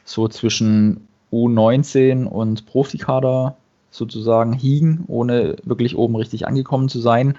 so 0.05 0.27
zwischen 0.27 1.07
U19 1.31 2.25
und 2.25 2.65
Profikader 2.65 3.57
sozusagen 3.91 4.53
hing, 4.53 5.03
ohne 5.07 5.55
wirklich 5.63 5.97
oben 5.97 6.15
richtig 6.15 6.47
angekommen 6.47 6.89
zu 6.89 6.99
sein. 6.99 7.37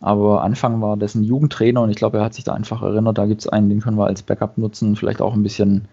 Aber 0.00 0.42
Anfang 0.42 0.82
war 0.82 0.96
das 0.96 1.14
ein 1.14 1.24
Jugendtrainer 1.24 1.80
und 1.80 1.90
ich 1.90 1.96
glaube, 1.96 2.18
er 2.18 2.24
hat 2.24 2.34
sich 2.34 2.44
da 2.44 2.52
einfach 2.52 2.82
erinnert, 2.82 3.16
da 3.16 3.26
gibt 3.26 3.40
es 3.40 3.48
einen, 3.48 3.70
den 3.70 3.80
können 3.80 3.96
wir 3.96 4.06
als 4.06 4.22
Backup 4.22 4.58
nutzen, 4.58 4.96
vielleicht 4.96 5.22
auch 5.22 5.34
ein 5.34 5.42
bisschen 5.42 5.88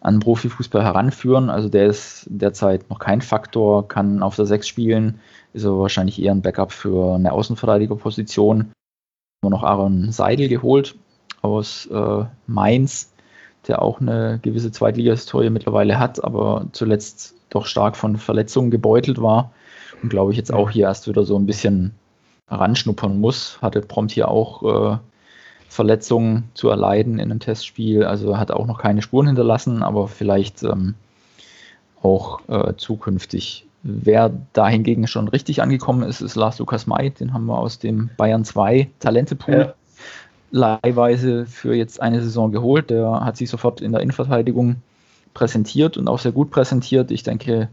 an 0.00 0.20
Profifußball 0.20 0.82
heranführen. 0.82 1.50
Also 1.50 1.68
der 1.68 1.86
ist 1.86 2.26
derzeit 2.30 2.88
noch 2.90 2.98
kein 2.98 3.22
Faktor, 3.22 3.88
kann 3.88 4.22
auf 4.22 4.36
der 4.36 4.46
6 4.46 4.66
spielen, 4.66 5.20
ist 5.52 5.64
aber 5.64 5.80
wahrscheinlich 5.80 6.22
eher 6.22 6.32
ein 6.32 6.42
Backup 6.42 6.72
für 6.72 7.14
eine 7.14 7.32
Außenverteidigerposition. 7.32 8.70
Wir 9.42 9.48
noch 9.48 9.62
Aaron 9.62 10.12
Seidel 10.12 10.48
geholt 10.48 10.96
aus 11.40 11.86
äh, 11.86 12.24
Mainz, 12.46 13.10
der 13.66 13.80
auch 13.80 13.98
eine 13.98 14.38
gewisse 14.42 14.70
Zweitligahistorie 14.70 15.48
mittlerweile 15.48 15.98
hat, 15.98 16.22
aber 16.22 16.66
zuletzt 16.72 17.34
doch 17.48 17.64
stark 17.64 17.96
von 17.96 18.18
Verletzungen 18.18 18.70
gebeutelt 18.70 19.22
war 19.22 19.52
und 20.02 20.10
glaube 20.10 20.32
ich 20.32 20.36
jetzt 20.36 20.52
auch 20.52 20.68
hier 20.68 20.88
erst 20.88 21.08
wieder 21.08 21.24
so 21.24 21.38
ein 21.38 21.46
bisschen 21.46 21.94
ranschnuppern 22.48 23.18
muss. 23.18 23.58
Hatte 23.62 23.80
prompt 23.80 24.12
hier 24.12 24.28
auch 24.28 24.92
äh, 24.92 24.98
Verletzungen 25.70 26.50
zu 26.52 26.68
erleiden 26.68 27.14
in 27.14 27.30
einem 27.30 27.40
Testspiel. 27.40 28.04
Also 28.04 28.36
hat 28.36 28.50
auch 28.50 28.66
noch 28.66 28.78
keine 28.78 29.00
Spuren 29.00 29.28
hinterlassen, 29.28 29.82
aber 29.82 30.06
vielleicht 30.08 30.62
ähm, 30.64 30.96
auch 32.02 32.46
äh, 32.48 32.74
zukünftig. 32.76 33.66
Wer 33.82 34.32
da 34.52 34.68
hingegen 34.68 35.06
schon 35.06 35.28
richtig 35.28 35.62
angekommen 35.62 36.02
ist, 36.02 36.20
ist 36.20 36.36
Lars 36.36 36.58
Lukas 36.58 36.86
May. 36.86 37.10
Den 37.10 37.32
haben 37.32 37.46
wir 37.46 37.58
aus 37.58 37.78
dem 37.78 38.10
Bayern 38.16 38.44
2 38.44 38.90
Talentepool 38.98 39.74
ja. 40.52 40.78
leihweise 40.82 41.46
für 41.46 41.74
jetzt 41.74 42.00
eine 42.00 42.20
Saison 42.20 42.52
geholt. 42.52 42.90
Der 42.90 43.24
hat 43.24 43.36
sich 43.36 43.48
sofort 43.48 43.80
in 43.80 43.92
der 43.92 44.02
Innenverteidigung 44.02 44.76
präsentiert 45.32 45.96
und 45.96 46.08
auch 46.08 46.18
sehr 46.18 46.32
gut 46.32 46.50
präsentiert. 46.50 47.10
Ich 47.10 47.22
denke, 47.22 47.68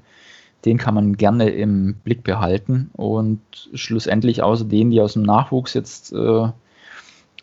den 0.64 0.78
kann 0.78 0.94
man 0.94 1.18
gerne 1.18 1.50
im 1.50 1.96
Blick 1.96 2.24
behalten. 2.24 2.90
Und 2.94 3.42
schlussendlich 3.74 4.42
außer 4.42 4.66
denen, 4.66 4.92
die 4.92 5.02
aus 5.02 5.14
dem 5.14 5.24
Nachwuchs 5.24 5.74
jetzt 5.74 6.14
äh, 6.14 6.48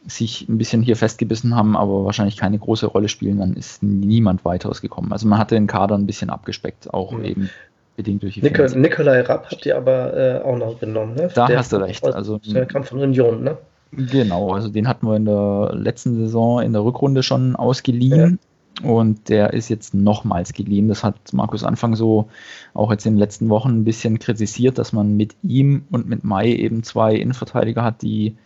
sich 0.07 0.49
ein 0.49 0.59
bisschen 0.59 0.83
hier 0.83 0.97
festgebissen 0.97 1.55
haben, 1.55 1.77
aber 1.77 2.05
wahrscheinlich 2.05 2.37
keine 2.37 2.59
große 2.59 2.87
Rolle 2.87 3.09
spielen, 3.09 3.39
dann 3.39 3.55
ist 3.55 3.83
niemand 3.83 4.45
weiteres 4.45 4.81
gekommen. 4.81 5.13
Also 5.13 5.27
man 5.27 5.39
hatte 5.39 5.55
den 5.55 5.67
Kader 5.67 5.97
ein 5.97 6.07
bisschen 6.07 6.31
abgespeckt, 6.31 6.93
auch 6.93 7.13
mhm. 7.13 7.25
eben 7.25 7.51
bedingt 7.97 8.23
durch 8.23 8.35
die 8.35 8.43
Nikol 8.43 8.67
Nikolai 8.75 9.21
Rapp 9.23 9.47
habt 9.51 9.67
ihr 9.67 9.77
aber 9.77 10.17
äh, 10.17 10.43
auch 10.43 10.57
noch 10.57 10.79
genommen, 10.81 11.15
ne? 11.15 11.29
Da 11.35 11.47
der 11.47 11.59
hast 11.59 11.73
du 11.73 11.77
recht. 11.77 12.05
Also, 12.05 12.39
der 12.39 12.67
kam 12.67 12.85
von 12.85 13.01
Union, 13.01 13.43
ne? 13.43 13.59
Genau, 13.93 14.53
also 14.53 14.69
den 14.69 14.89
hatten 14.89 15.07
wir 15.07 15.17
in 15.17 15.25
der 15.25 15.71
letzten 15.75 16.17
Saison 16.17 16.61
in 16.61 16.73
der 16.73 16.85
Rückrunde 16.85 17.23
schon 17.23 17.55
ausgeliehen. 17.57 18.39
Ja. 18.83 18.91
Und 18.91 19.29
der 19.29 19.53
ist 19.53 19.69
jetzt 19.69 19.95
nochmals 19.95 20.53
geliehen. 20.53 20.89
Das 20.89 21.05
hat 21.05 21.15
Markus 21.33 21.63
Anfang 21.63 21.95
so 21.95 22.29
auch 22.75 22.91
jetzt 22.91 23.07
in 23.07 23.13
den 23.13 23.21
letzten 23.21 23.49
Wochen 23.49 23.71
ein 23.71 23.85
bisschen 23.85 24.19
kritisiert, 24.19 24.79
dass 24.79 24.93
man 24.93 25.17
mit 25.17 25.37
ihm 25.45 25.85
und 25.93 26.09
mit 26.09 26.25
Mai 26.25 26.53
eben 26.53 26.83
zwei 26.83 27.15
Innenverteidiger 27.15 27.85
hat, 27.85 28.03
die 28.03 28.37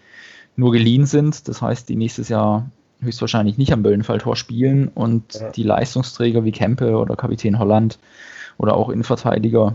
nur 0.54 0.72
geliehen 0.72 1.06
sind. 1.06 1.48
Das 1.48 1.62
heißt, 1.62 1.88
die 1.88 1.96
nächstes 1.96 2.28
Jahr 2.28 2.68
höchstwahrscheinlich 3.00 3.56
nicht 3.56 3.72
am 3.72 3.82
Böllenfalltor 3.82 4.36
spielen 4.36 4.88
und 4.88 5.34
ja. 5.34 5.50
die 5.50 5.62
Leistungsträger 5.62 6.44
wie 6.44 6.52
Kempe 6.52 6.96
oder 6.98 7.16
Kapitän 7.16 7.58
Holland 7.58 7.98
oder 8.58 8.76
auch 8.76 8.90
Innenverteidiger 8.90 9.74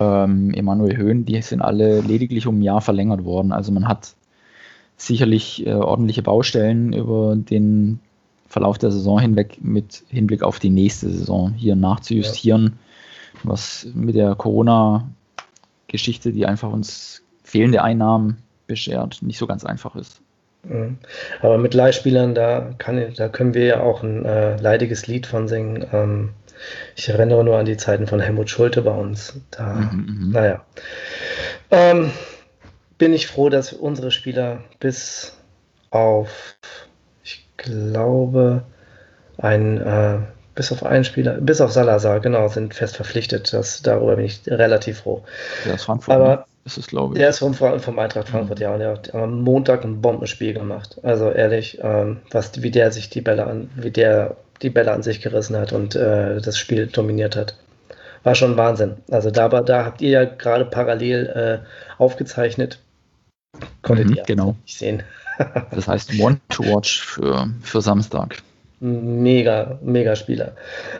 ähm, 0.00 0.52
Emanuel 0.52 0.96
Höhn, 0.96 1.24
die 1.24 1.40
sind 1.42 1.60
alle 1.62 2.00
lediglich 2.00 2.46
um 2.46 2.58
ein 2.58 2.62
Jahr 2.62 2.80
verlängert 2.80 3.24
worden. 3.24 3.52
Also 3.52 3.70
man 3.72 3.86
hat 3.86 4.14
sicherlich 4.96 5.66
äh, 5.66 5.74
ordentliche 5.74 6.22
Baustellen 6.22 6.92
über 6.92 7.36
den 7.36 8.00
Verlauf 8.48 8.78
der 8.78 8.90
Saison 8.90 9.18
hinweg 9.18 9.58
mit 9.60 10.02
Hinblick 10.08 10.42
auf 10.42 10.58
die 10.58 10.70
nächste 10.70 11.10
Saison 11.10 11.52
hier 11.52 11.76
nachzujustieren, 11.76 12.64
ja. 12.64 12.72
was 13.42 13.86
mit 13.94 14.14
der 14.14 14.34
Corona-Geschichte, 14.34 16.32
die 16.32 16.46
einfach 16.46 16.72
uns 16.72 17.22
fehlende 17.42 17.82
Einnahmen 17.82 18.38
beschert, 18.66 19.20
nicht 19.22 19.38
so 19.38 19.46
ganz 19.46 19.64
einfach 19.64 19.94
ist. 19.96 20.22
Mhm. 20.64 20.98
Aber 21.42 21.58
mit 21.58 21.74
Leihspielern, 21.74 22.34
da, 22.34 22.74
kann, 22.78 23.12
da 23.14 23.28
können 23.28 23.54
wir 23.54 23.64
ja 23.66 23.80
auch 23.80 24.02
ein 24.02 24.24
äh, 24.24 24.56
leidiges 24.56 25.06
Lied 25.06 25.26
von 25.26 25.48
singen. 25.48 25.84
Ähm, 25.92 26.30
ich 26.94 27.08
erinnere 27.08 27.44
nur 27.44 27.58
an 27.58 27.66
die 27.66 27.76
Zeiten 27.76 28.06
von 28.06 28.20
Helmut 28.20 28.50
Schulte 28.50 28.82
bei 28.82 28.92
uns. 28.92 29.34
Da, 29.50 29.74
mhm, 29.74 30.06
mhm. 30.06 30.32
naja. 30.32 30.64
Ähm, 31.70 32.12
bin 32.98 33.12
ich 33.12 33.26
froh, 33.26 33.48
dass 33.48 33.72
unsere 33.72 34.10
Spieler 34.10 34.60
bis 34.80 35.36
auf, 35.90 36.56
ich 37.22 37.46
glaube, 37.56 38.62
ein, 39.38 39.80
äh, 39.80 40.18
bis 40.54 40.72
auf 40.72 40.84
einen 40.84 41.04
Spieler, 41.04 41.34
bis 41.34 41.60
auf 41.60 41.72
Salazar, 41.72 42.20
genau, 42.20 42.48
sind 42.48 42.74
fest 42.74 42.96
verpflichtet. 42.96 43.52
Das, 43.52 43.82
darüber 43.82 44.16
bin 44.16 44.24
ich 44.24 44.40
relativ 44.46 45.00
froh. 45.00 45.22
Ja, 45.64 45.72
das 45.72 45.84
Frankfurt. 45.84 46.14
Aber, 46.14 46.28
ne? 46.28 46.44
ist 46.64 46.78
es, 46.78 46.86
glaube 46.86 47.14
ich. 47.14 47.18
Der 47.20 47.28
ist 47.28 47.38
vom, 47.38 47.54
vom 47.54 47.98
Eintracht 47.98 48.28
Frankfurt, 48.28 48.58
mhm. 48.58 48.62
ja. 48.62 48.72
Und 48.72 48.78
der 48.80 48.90
hat 48.92 49.14
am 49.14 49.42
Montag 49.42 49.84
ein 49.84 50.00
Bombenspiel 50.00 50.54
gemacht. 50.54 50.98
Also 51.02 51.30
ehrlich, 51.30 51.78
ähm, 51.82 52.18
was, 52.30 52.62
wie 52.62 52.70
der 52.70 52.90
sich 52.92 53.10
die 53.10 53.20
Bälle 53.20 53.46
an, 53.46 53.70
wie 53.76 53.90
der 53.90 54.36
die 54.62 54.70
Bälle 54.70 54.92
an 54.92 55.02
sich 55.02 55.20
gerissen 55.20 55.56
hat 55.56 55.72
und 55.72 55.94
äh, 55.94 56.40
das 56.40 56.58
Spiel 56.58 56.86
dominiert 56.86 57.36
hat. 57.36 57.56
War 58.22 58.34
schon 58.34 58.56
Wahnsinn. 58.56 58.96
Also 59.10 59.30
da, 59.30 59.48
da 59.48 59.84
habt 59.84 60.00
ihr 60.02 60.10
ja 60.10 60.24
gerade 60.24 60.64
parallel 60.64 61.62
äh, 61.62 62.02
aufgezeichnet. 62.02 62.80
Konntet 63.82 64.08
mhm, 64.08 64.16
ihr 64.16 64.22
genau. 64.24 64.56
nicht 64.64 64.78
sehen. 64.78 65.02
das 65.70 65.86
heißt 65.86 66.18
One 66.18 66.40
to 66.48 66.64
Watch 66.64 67.02
für, 67.02 67.48
für 67.62 67.80
Samstag. 67.80 68.42
Mega, 68.80 69.78
mega 69.82 70.16
Spieler. 70.16 70.52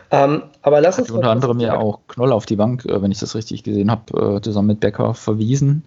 Ähm, 0.09 0.43
aber 0.63 0.81
lass 0.81 0.97
uns. 0.97 1.11
Unter 1.11 1.29
anderem 1.29 1.59
ja 1.59 1.77
auch 1.77 1.99
Knoll 2.07 2.31
auf 2.31 2.47
die 2.47 2.55
Bank, 2.55 2.85
äh, 2.85 3.01
wenn 3.01 3.11
ich 3.11 3.19
das 3.19 3.35
richtig 3.35 3.63
gesehen 3.63 3.91
habe, 3.91 4.37
äh, 4.37 4.41
zusammen 4.41 4.69
mit 4.69 4.79
Becker 4.79 5.13
verwiesen. 5.13 5.83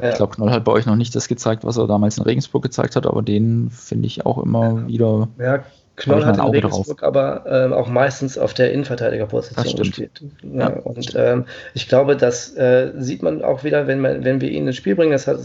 Ja. 0.00 0.10
Ich 0.10 0.16
glaube, 0.16 0.36
Knoll 0.36 0.50
hat 0.50 0.64
bei 0.64 0.72
euch 0.72 0.86
noch 0.86 0.96
nicht 0.96 1.14
das 1.16 1.26
gezeigt, 1.26 1.64
was 1.64 1.76
er 1.78 1.86
damals 1.86 2.16
in 2.16 2.24
Regensburg 2.24 2.62
gezeigt 2.62 2.94
hat, 2.94 3.06
aber 3.06 3.22
den 3.22 3.70
finde 3.70 4.06
ich 4.06 4.24
auch 4.24 4.38
immer 4.38 4.80
ja. 4.80 4.86
wieder. 4.86 5.28
Ja, 5.38 5.64
Knoll 6.02 6.24
hat 6.24 6.36
in 6.36 6.42
Regensburg 6.42 6.98
drauf. 6.98 7.02
aber 7.02 7.44
äh, 7.46 7.72
auch 7.72 7.88
meistens 7.88 8.38
auf 8.38 8.54
der 8.54 8.72
Innenverteidigerposition 8.72 9.76
gespielt. 9.76 10.22
Ja, 10.42 10.68
und 10.68 11.14
ähm, 11.16 11.46
ich 11.74 11.88
glaube, 11.88 12.16
das 12.16 12.54
äh, 12.56 12.92
sieht 12.96 13.22
man 13.22 13.42
auch 13.42 13.64
wieder, 13.64 13.86
wenn, 13.86 14.00
man, 14.00 14.24
wenn 14.24 14.40
wir 14.40 14.50
ihn 14.50 14.66
ins 14.66 14.76
Spiel 14.76 14.94
bringen. 14.94 15.12
Das 15.12 15.26
hat, 15.26 15.38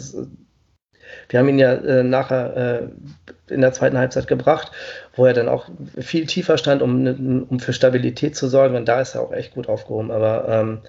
wir 1.29 1.39
haben 1.39 1.49
ihn 1.49 1.59
ja 1.59 1.73
äh, 1.73 2.03
nachher 2.03 2.57
äh, 2.57 3.53
in 3.53 3.61
der 3.61 3.73
zweiten 3.73 3.97
Halbzeit 3.97 4.27
gebracht, 4.27 4.71
wo 5.15 5.25
er 5.25 5.33
dann 5.33 5.49
auch 5.49 5.69
viel 5.99 6.25
tiefer 6.25 6.57
stand, 6.57 6.81
um, 6.81 7.45
um 7.49 7.59
für 7.59 7.73
Stabilität 7.73 8.35
zu 8.35 8.47
sorgen. 8.47 8.75
Und 8.75 8.87
da 8.87 9.01
ist 9.01 9.15
er 9.15 9.21
auch 9.21 9.33
echt 9.33 9.53
gut 9.53 9.69
aufgehoben. 9.69 10.11
Aber 10.11 10.47
ähm, 10.49 10.79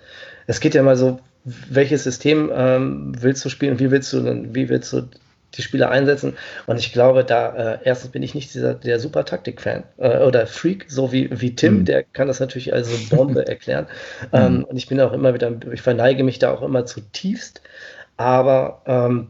es 0.47 0.61
geht 0.61 0.75
ja 0.75 0.83
mal 0.83 0.97
so, 0.97 1.21
welches 1.45 2.05
System 2.05 2.51
ähm, 2.55 3.13
willst 3.19 3.45
du 3.45 3.49
spielen? 3.49 3.79
Wie 3.79 3.91
willst 3.91 4.13
du, 4.13 4.55
wie 4.55 4.69
willst 4.69 4.93
du 4.93 5.09
die 5.55 5.63
Spieler 5.63 5.91
einsetzen. 5.91 6.37
Und 6.67 6.79
ich 6.79 6.93
glaube, 6.93 7.25
da 7.25 7.75
äh, 7.75 7.79
erstens 7.85 8.11
bin 8.11 8.23
ich 8.23 8.35
nicht 8.35 8.53
dieser 8.55 8.75
der 8.75 9.01
super 9.01 9.25
Taktik-Fan 9.25 9.85
äh, 9.99 10.19
oder 10.19 10.47
Freak, 10.47 10.87
so 10.89 11.13
wie, 11.13 11.29
wie 11.41 11.55
Tim, 11.55 11.79
mhm. 11.79 11.85
der 11.85 12.03
kann 12.03 12.29
das 12.29 12.41
natürlich 12.41 12.73
als 12.73 13.09
Bombe 13.09 13.47
erklären. 13.49 13.87
Ähm, 14.33 14.59
mhm. 14.59 14.65
und 14.65 14.77
ich 14.77 14.87
bin 14.89 15.01
auch 15.01 15.13
immer 15.13 15.35
wieder, 15.35 15.53
ich 15.73 15.83
verneige 15.83 16.23
mich 16.23 16.39
da 16.39 16.53
auch 16.53 16.63
immer 16.63 16.87
zutiefst. 16.87 17.63
Aber 18.17 18.83
ähm, 18.87 19.29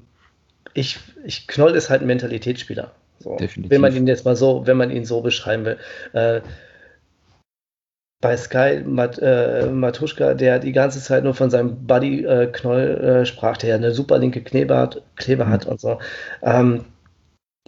ich, 0.75 0.99
ich 1.25 1.47
Knoll 1.47 1.75
ist 1.75 1.91
halt 1.91 2.03
ein 2.03 2.07
Mentalitätsspieler. 2.07 2.93
So. 3.21 3.37
Definitiv. 3.37 3.71
Wenn 3.71 3.81
man 3.81 3.95
ihn 3.95 4.07
jetzt 4.07 4.25
mal 4.25 4.37
so, 4.37 4.67
wenn 4.67 4.77
man 4.77 4.91
ihn 4.91 5.05
so 5.05 5.21
beschreiben 5.21 5.65
will. 5.65 5.79
Äh, 6.13 6.41
bei 8.21 8.37
Sky 8.37 8.83
Mat, 8.85 9.19
äh, 9.21 9.67
Matuschka, 9.67 10.35
der 10.35 10.59
die 10.59 10.73
ganze 10.73 11.01
Zeit 11.01 11.25
nur 11.25 11.35
von 11.35 11.51
seinem 11.51 11.87
Buddy 11.87 12.25
äh, 12.25 12.47
Knoll 12.49 12.99
äh, 12.99 13.27
sprach, 13.27 13.57
der 13.57 13.77
eine 13.77 13.93
super 13.93 14.19
linke 14.19 14.43
Kleber 14.43 14.79
hat, 14.79 15.03
Kleber 15.17 15.47
mhm. 15.47 15.51
hat 15.51 15.67
und 15.67 15.81
so. 15.81 15.99
Ähm, 16.43 16.85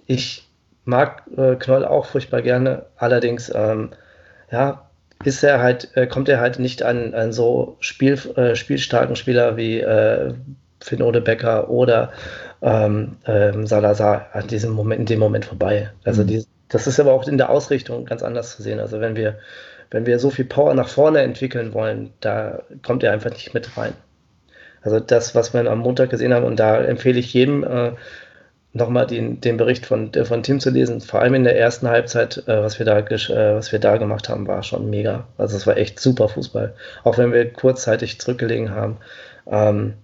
ich 0.06 0.48
mag 0.84 1.22
äh, 1.36 1.54
Knoll 1.54 1.84
auch 1.84 2.06
furchtbar 2.06 2.42
gerne, 2.42 2.86
allerdings 2.96 3.52
ähm, 3.54 3.90
ja, 4.50 4.90
ist 5.24 5.44
er 5.44 5.60
halt, 5.62 5.96
äh, 5.96 6.08
kommt 6.08 6.28
er 6.28 6.40
halt 6.40 6.58
nicht 6.58 6.82
an, 6.82 7.14
an 7.14 7.32
so 7.32 7.76
Spiel, 7.78 8.18
äh, 8.36 8.56
spielstarken 8.56 9.14
Spieler 9.16 9.56
wie 9.56 9.84
Finn 10.82 11.22
Becker 11.24 11.68
oder 11.68 12.12
ähm, 12.62 13.16
ähm, 13.26 13.66
Salazar 13.66 14.28
an 14.32 14.46
diesem 14.48 14.72
Moment, 14.72 15.00
in 15.00 15.06
dem 15.06 15.20
Moment 15.20 15.44
vorbei. 15.44 15.90
Also 16.04 16.22
mhm. 16.22 16.26
die, 16.26 16.46
das 16.68 16.86
ist 16.86 16.98
aber 16.98 17.12
auch 17.12 17.26
in 17.28 17.38
der 17.38 17.50
Ausrichtung 17.50 18.04
ganz 18.04 18.22
anders 18.22 18.56
zu 18.56 18.62
sehen. 18.62 18.80
Also 18.80 19.00
wenn 19.00 19.16
wir 19.16 19.38
wenn 19.90 20.06
wir 20.06 20.18
so 20.18 20.30
viel 20.30 20.44
Power 20.44 20.74
nach 20.74 20.88
vorne 20.88 21.20
entwickeln 21.20 21.74
wollen, 21.74 22.12
da 22.20 22.62
kommt 22.82 23.02
er 23.02 23.12
einfach 23.12 23.30
nicht 23.30 23.54
mit 23.54 23.76
rein. 23.76 23.92
Also 24.82 25.00
das, 25.00 25.34
was 25.34 25.52
wir 25.52 25.70
am 25.70 25.80
Montag 25.80 26.10
gesehen 26.10 26.32
haben, 26.32 26.44
und 26.44 26.58
da 26.58 26.80
empfehle 26.80 27.18
ich 27.18 27.34
jedem, 27.34 27.64
äh, 27.64 27.92
nochmal 28.72 29.06
den, 29.06 29.40
den 29.40 29.56
Bericht 29.56 29.86
von, 29.86 30.12
äh, 30.14 30.24
von 30.24 30.42
Tim 30.42 30.60
zu 30.60 30.70
lesen. 30.70 31.00
Vor 31.00 31.20
allem 31.20 31.34
in 31.34 31.44
der 31.44 31.58
ersten 31.58 31.88
Halbzeit, 31.88 32.44
äh, 32.46 32.62
was, 32.62 32.78
wir 32.78 32.86
da, 32.86 32.98
äh, 32.98 33.54
was 33.54 33.72
wir 33.72 33.78
da 33.78 33.96
gemacht 33.96 34.28
haben, 34.28 34.46
war 34.46 34.62
schon 34.62 34.88
mega. 34.90 35.26
Also 35.38 35.56
es 35.56 35.66
war 35.66 35.76
echt 35.76 35.98
super 35.98 36.28
Fußball. 36.28 36.74
Auch 37.04 37.18
wenn 37.18 37.32
wir 37.32 37.52
kurzzeitig 37.52 38.20
zurückgelegen 38.20 38.70
haben. 38.70 38.98
Ähm, 39.50 39.94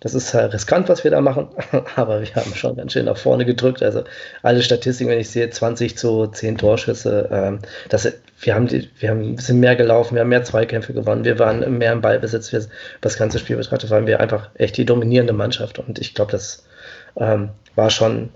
das 0.00 0.14
ist 0.14 0.34
halt 0.34 0.52
riskant, 0.52 0.88
was 0.88 1.04
wir 1.04 1.10
da 1.10 1.20
machen, 1.20 1.48
aber 1.96 2.20
wir 2.20 2.34
haben 2.34 2.54
schon 2.54 2.76
ganz 2.76 2.92
schön 2.92 3.06
nach 3.06 3.16
vorne 3.16 3.44
gedrückt. 3.44 3.82
Also 3.82 4.04
alle 4.42 4.62
Statistiken, 4.62 5.10
wenn 5.10 5.20
ich 5.20 5.30
sehe, 5.30 5.48
20 5.48 5.96
zu 5.96 6.26
10 6.26 6.58
Torschüsse, 6.58 7.28
ähm, 7.32 7.60
das, 7.88 8.12
wir, 8.40 8.54
haben 8.54 8.66
die, 8.66 8.88
wir 8.98 9.10
haben, 9.10 9.38
sind 9.38 9.60
mehr 9.60 9.76
gelaufen, 9.76 10.14
wir 10.14 10.22
haben 10.22 10.28
mehr 10.28 10.44
Zweikämpfe 10.44 10.92
gewonnen, 10.92 11.24
wir 11.24 11.38
waren 11.38 11.78
mehr 11.78 11.92
im 11.92 12.00
Ballbesitz, 12.00 12.52
wir, 12.52 12.64
das 13.00 13.16
ganze 13.16 13.38
Spiel 13.38 13.56
betrachtet, 13.56 13.90
waren 13.90 14.06
wir 14.06 14.20
einfach 14.20 14.50
echt 14.54 14.76
die 14.76 14.84
dominierende 14.84 15.32
Mannschaft 15.32 15.78
und 15.78 15.98
ich 15.98 16.14
glaube, 16.14 16.32
das 16.32 16.66
ähm, 17.16 17.50
war 17.74 17.90
schon 17.90 18.30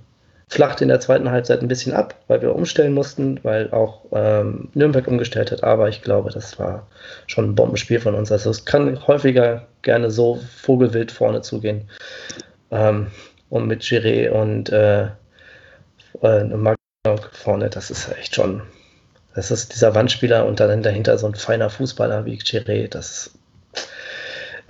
flacht 0.51 0.81
in 0.81 0.89
der 0.89 0.99
zweiten 0.99 1.31
Halbzeit 1.31 1.63
ein 1.63 1.69
bisschen 1.69 1.93
ab, 1.93 2.17
weil 2.27 2.43
wir 2.43 2.55
umstellen 2.55 2.93
mussten, 2.93 3.39
weil 3.45 3.71
auch 3.71 4.05
ähm, 4.13 4.69
Nürnberg 4.75 5.07
umgestellt 5.07 5.53
hat. 5.53 5.63
Aber 5.63 5.89
ich 5.89 6.03
glaube, 6.03 6.31
das 6.31 6.59
war 6.59 6.89
schon 7.29 7.51
ein 7.51 7.55
Bombenspiel 7.55 8.01
von 8.01 8.17
uns. 8.17 8.33
Also 8.33 8.51
es 8.51 8.65
kann 8.65 9.07
häufiger 9.07 9.69
gerne 9.83 10.11
so 10.11 10.41
vogelwild 10.57 11.13
vorne 11.13 11.43
zugehen. 11.43 11.89
Ähm, 12.73 13.07
und 13.49 13.69
mit 13.69 13.83
Giré 13.83 14.31
und 14.31 14.71
äh, 14.71 15.05
äh, 16.21 16.75
vorne, 17.33 17.71
das 17.71 17.91
ist 17.93 18.11
echt 18.19 18.35
schon. 18.35 18.63
Das 19.35 19.51
ist 19.51 19.75
dieser 19.75 19.95
Wandspieler 19.95 20.47
und 20.47 20.61
dann 20.61 20.83
dahinter 20.83 21.17
so 21.19 21.27
ein 21.27 21.35
feiner 21.35 21.71
Fußballer 21.71 22.25
wie 22.27 22.37
Giré. 22.37 22.89
Das 22.89 23.31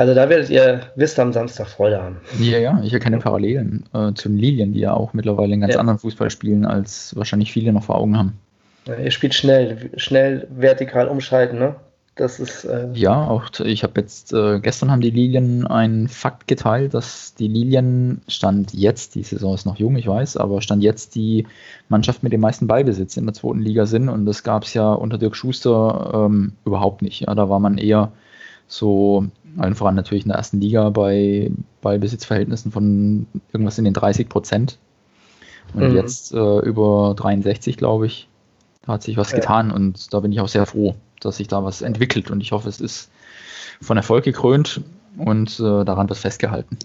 also 0.01 0.15
da 0.15 0.31
werdet 0.31 0.49
ihr, 0.49 0.81
wisst 0.97 1.19
am 1.21 1.35
Samstag 1.35 1.69
Freude 1.69 2.03
haben. 2.03 2.17
Ja, 2.39 2.57
ja, 2.57 2.81
ich 2.83 2.95
erkenne 2.95 3.19
Parallelen 3.19 3.85
äh, 3.93 4.15
zu 4.15 4.31
den 4.31 4.39
Lilien, 4.39 4.73
die 4.73 4.81
ja 4.81 4.95
auch 4.95 5.13
mittlerweile 5.13 5.53
einen 5.53 5.61
ganz 5.61 5.75
ja. 5.75 5.81
anderen 5.81 5.99
Fußball 5.99 6.31
spielen, 6.31 6.65
als 6.65 7.15
wahrscheinlich 7.17 7.53
viele 7.53 7.71
noch 7.71 7.85
vor 7.85 7.97
Augen 7.97 8.17
haben. 8.17 8.39
Ja, 8.87 8.97
ihr 8.97 9.11
spielt 9.11 9.35
schnell, 9.35 9.91
schnell 9.97 10.49
vertikal 10.51 11.07
umschalten, 11.07 11.59
ne? 11.59 11.77
Das 12.17 12.41
ist. 12.41 12.65
Äh 12.65 12.89
ja, 12.95 13.27
auch 13.29 13.49
ich 13.61 13.83
habe 13.83 14.01
jetzt, 14.01 14.33
äh, 14.33 14.61
gestern 14.61 14.91
haben 14.91 15.01
die 15.01 15.11
Lilien 15.11 15.67
einen 15.67 16.09
Fakt 16.09 16.49
geteilt, 16.49 16.93
dass 16.93 17.35
die 17.35 17.49
Lilien 17.49 18.21
stand 18.29 18.75
jetzt, 18.75 19.15
die 19.15 19.23
Saison 19.23 19.55
ist 19.55 19.65
noch 19.65 19.77
jung, 19.77 19.97
ich 19.97 20.07
weiß, 20.07 20.37
aber 20.37 20.61
stand 20.61 20.83
jetzt 20.83 21.15
die 21.15 21.47
Mannschaft 21.89 22.23
mit 22.23 22.33
dem 22.33 22.41
meisten 22.41 22.67
Ballbesitz 22.67 23.17
in 23.17 23.25
der 23.25 23.35
zweiten 23.35 23.61
Liga 23.61 23.87
sind 23.87 24.09
und 24.09 24.27
das 24.27 24.43
gab 24.43 24.65
es 24.65 24.75
ja 24.75 24.93
unter 24.93 25.19
Dirk 25.19 25.37
Schuster 25.37 26.27
ähm, 26.27 26.53
überhaupt 26.65 27.01
nicht. 27.03 27.21
Ja, 27.21 27.35
da 27.35 27.49
war 27.49 27.61
man 27.61 27.79
eher 27.79 28.13
so 28.67 29.27
allen 29.57 29.75
voran 29.75 29.95
natürlich 29.95 30.25
in 30.25 30.29
der 30.29 30.39
ersten 30.39 30.61
Liga 30.61 30.91
bei 30.91 31.51
Ballbesitzverhältnissen 31.81 32.71
von 32.71 33.27
irgendwas 33.53 33.79
in 33.79 33.85
den 33.85 33.95
30 33.95 34.29
Prozent. 34.29 34.79
Und 35.75 35.91
mhm. 35.91 35.97
jetzt 35.97 36.33
äh, 36.33 36.59
über 36.61 37.15
63, 37.17 37.77
glaube 37.77 38.07
ich. 38.07 38.29
Da 38.85 38.95
hat 38.95 39.03
sich 39.03 39.17
was 39.17 39.31
ja. 39.33 39.39
getan 39.39 39.71
und 39.71 40.13
da 40.13 40.21
bin 40.21 40.33
ich 40.33 40.41
auch 40.41 40.49
sehr 40.49 40.67
froh, 40.67 40.95
dass 41.21 41.37
sich 41.37 41.49
da 41.49 41.65
was 41.65 41.83
entwickelt. 41.83 42.31
Und 42.31 42.41
ich 42.41 42.53
hoffe, 42.53 42.69
es 42.69 42.81
ist 42.81 43.11
von 43.81 43.97
Erfolg 43.97 44.25
gekrönt 44.25 44.81
und 45.17 45.59
äh, 45.61 45.85
daran 45.85 46.09
wird 46.09 46.19
festgehalten. 46.19 46.79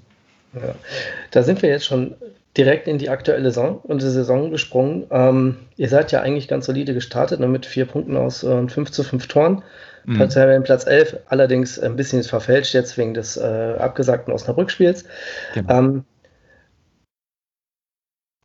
Ja. 0.53 0.75
Da 1.31 1.43
sind 1.43 1.61
wir 1.61 1.69
jetzt 1.69 1.85
schon 1.85 2.15
direkt 2.57 2.87
in 2.87 2.97
die 2.97 3.09
aktuelle 3.09 3.51
Saison 3.51 3.79
und 3.79 4.01
die 4.01 4.09
Saison 4.09 4.51
gesprungen. 4.51 5.05
Ähm, 5.11 5.57
ihr 5.75 5.89
seid 5.89 6.11
ja 6.11 6.21
eigentlich 6.21 6.47
ganz 6.47 6.65
solide 6.65 6.93
gestartet 6.93 7.39
ne, 7.39 7.47
mit 7.47 7.65
vier 7.65 7.85
Punkten 7.85 8.15
aus 8.15 8.43
äh, 8.43 8.67
5 8.67 8.91
zu 8.91 9.03
5 9.03 9.27
Toren. 9.27 9.63
Mhm. 10.05 10.15
Platz, 10.15 10.35
Platz 10.35 10.85
11, 10.85 11.17
allerdings 11.27 11.79
ein 11.79 11.95
bisschen 11.95 12.23
verfälscht 12.23 12.73
jetzt 12.73 12.97
wegen 12.97 13.13
des 13.13 13.37
äh, 13.37 13.75
abgesagten 13.79 14.31
Osnabrück-Spiels. 14.33 15.05
Genau. 15.53 15.79
Ähm, 15.79 16.05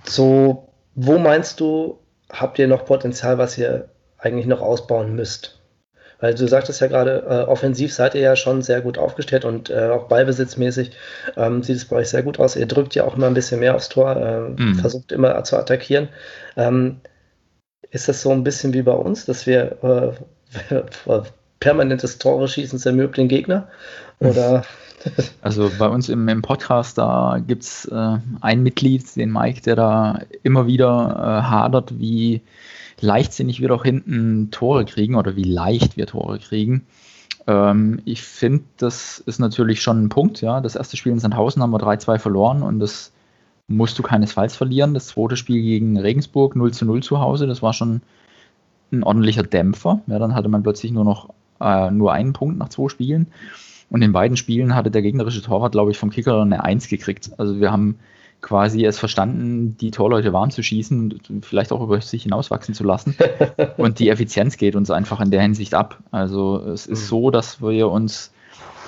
so, 0.05 0.73
wo 0.95 1.19
meinst 1.19 1.61
du, 1.61 1.99
habt 2.31 2.59
ihr 2.59 2.67
noch 2.67 2.87
Potenzial, 2.87 3.39
was 3.39 3.59
ihr 3.59 3.91
eigentlich 4.19 4.47
noch 4.47 4.63
ausbauen 4.63 5.15
müsst? 5.15 5.60
Weil 6.21 6.35
du 6.35 6.47
sagtest 6.47 6.81
ja 6.81 6.87
gerade, 6.87 7.25
äh, 7.29 7.49
offensiv 7.49 7.93
seid 7.93 8.15
ihr 8.15 8.21
ja 8.21 8.37
schon 8.37 8.63
sehr 8.63 8.81
gut 8.81 8.99
aufgestellt 8.99 9.45
und 9.45 9.71
äh, 9.71 9.89
auch 9.89 10.09
ballbesitzmäßig 10.09 10.93
ähm, 11.37 11.63
sieht 11.63 11.77
es 11.77 11.87
bei 11.87 11.97
euch 11.97 12.09
sehr 12.09 12.23
gut 12.23 12.39
aus. 12.39 12.57
Ihr 12.57 12.67
drückt 12.67 12.95
ja 12.95 13.05
auch 13.05 13.17
immer 13.17 13.27
ein 13.27 13.35
bisschen 13.35 13.61
mehr 13.61 13.75
aufs 13.75 13.89
Tor, 13.89 14.17
äh, 14.17 14.63
mhm. 14.63 14.75
versucht 14.77 15.13
immer 15.13 15.43
zu 15.45 15.57
attackieren. 15.57 16.09
Ähm, 16.57 17.01
ist 17.91 18.09
das 18.09 18.23
so 18.23 18.31
ein 18.31 18.45
bisschen 18.45 18.73
wie 18.73 18.83
bei 18.83 18.93
uns, 18.93 19.25
dass 19.25 19.47
wir 19.47 20.15
äh, 20.71 20.83
permanentes 21.61 22.19
Tore 22.19 22.49
schießen 22.49 22.81
ermöglichen 22.85 23.29
Gegner? 23.29 23.69
Oder? 24.21 24.65
Also 25.41 25.71
bei 25.79 25.89
uns 25.89 26.09
im, 26.09 26.29
im 26.29 26.43
Podcast, 26.43 26.99
da 26.99 27.41
gibt 27.47 27.63
es 27.63 27.87
äh, 27.87 28.19
ein 28.41 28.63
Mitglied, 28.63 29.17
den 29.17 29.33
Mike, 29.33 29.63
der 29.63 29.77
da 29.77 30.21
immer 30.43 30.67
wieder 30.67 31.15
äh, 31.17 31.43
hadert, 31.49 31.99
wie 31.99 32.43
leichtsinnig 33.01 33.61
wir 33.61 33.69
doch 33.69 33.85
hinten 33.85 34.51
Tore 34.51 34.85
kriegen 34.85 35.15
oder 35.15 35.37
wie 35.37 35.45
leicht 35.45 35.97
wir 35.97 36.07
Tore 36.07 36.39
kriegen. 36.39 36.87
Ähm, 37.47 38.01
ich 38.05 38.23
finde, 38.23 38.65
das 38.77 39.19
ist 39.21 39.39
natürlich 39.39 39.83
schon 39.83 40.05
ein 40.05 40.09
Punkt. 40.09 40.41
Ja, 40.41 40.61
Das 40.61 40.77
erste 40.77 40.97
Spiel 40.97 41.13
in 41.13 41.19
Sandhausen 41.19 41.63
haben 41.63 41.71
wir 41.71 41.79
3-2 41.79 42.19
verloren 42.19 42.63
und 42.63 42.81
das 42.81 43.13
musst 43.69 43.99
du 43.99 44.03
keinesfalls 44.03 44.57
verlieren. 44.57 44.95
Das 44.95 45.09
zweite 45.09 45.37
Spiel 45.37 45.63
gegen 45.63 45.99
Regensburg 45.99 46.57
0 46.57 46.73
0 46.81 47.03
zu 47.03 47.21
Hause, 47.21 47.47
das 47.47 47.63
war 47.63 47.73
schon 47.73 48.03
ein 48.93 49.03
ordentlicher 49.03 49.45
Dämpfer. 49.45 50.01
Ja, 50.07 50.19
dann 50.19 50.35
hatte 50.35 50.49
man 50.49 50.63
plötzlich 50.63 50.93
nur 50.93 51.05
noch 51.05 51.31
äh, 51.61 51.91
nur 51.91 52.13
einen 52.13 52.33
Punkt 52.33 52.59
nach 52.59 52.69
zwei 52.69 52.89
Spielen. 52.89 53.29
Und 53.91 54.03
in 54.03 54.13
beiden 54.13 54.37
Spielen 54.37 54.75
hatte 54.75 54.91
der 54.91 55.03
gegnerische 55.03 55.43
Torwart, 55.43 55.73
glaube 55.73 55.91
ich, 55.91 55.99
vom 55.99 56.11
Kicker 56.11 56.41
eine 56.41 56.65
Eins 56.65 56.89
gekriegt. 56.89 57.33
Also 57.39 57.61
wir 57.61 57.73
haben 57.73 57.99
quasi 58.41 58.85
es 58.85 58.99
verstanden, 58.99 59.77
die 59.77 59.91
Torleute 59.91 60.33
warm 60.33 60.51
zu 60.51 60.63
schießen 60.63 61.21
und 61.29 61.45
vielleicht 61.45 61.73
auch 61.73 61.83
über 61.83 62.01
sich 62.01 62.23
hinauswachsen 62.23 62.75
zu 62.75 62.85
lassen. 62.85 63.17
und 63.77 63.99
die 63.99 64.09
Effizienz 64.09 64.57
geht 64.57 64.77
uns 64.77 64.91
einfach 64.91 65.21
in 65.21 65.31
der 65.31 65.43
Hinsicht 65.43 65.75
ab. 65.75 65.99
Also 66.11 66.59
es 66.59 66.87
ist 66.87 67.03
mhm. 67.03 67.07
so, 67.07 67.31
dass 67.31 67.61
wir 67.61 67.91
uns 67.91 68.33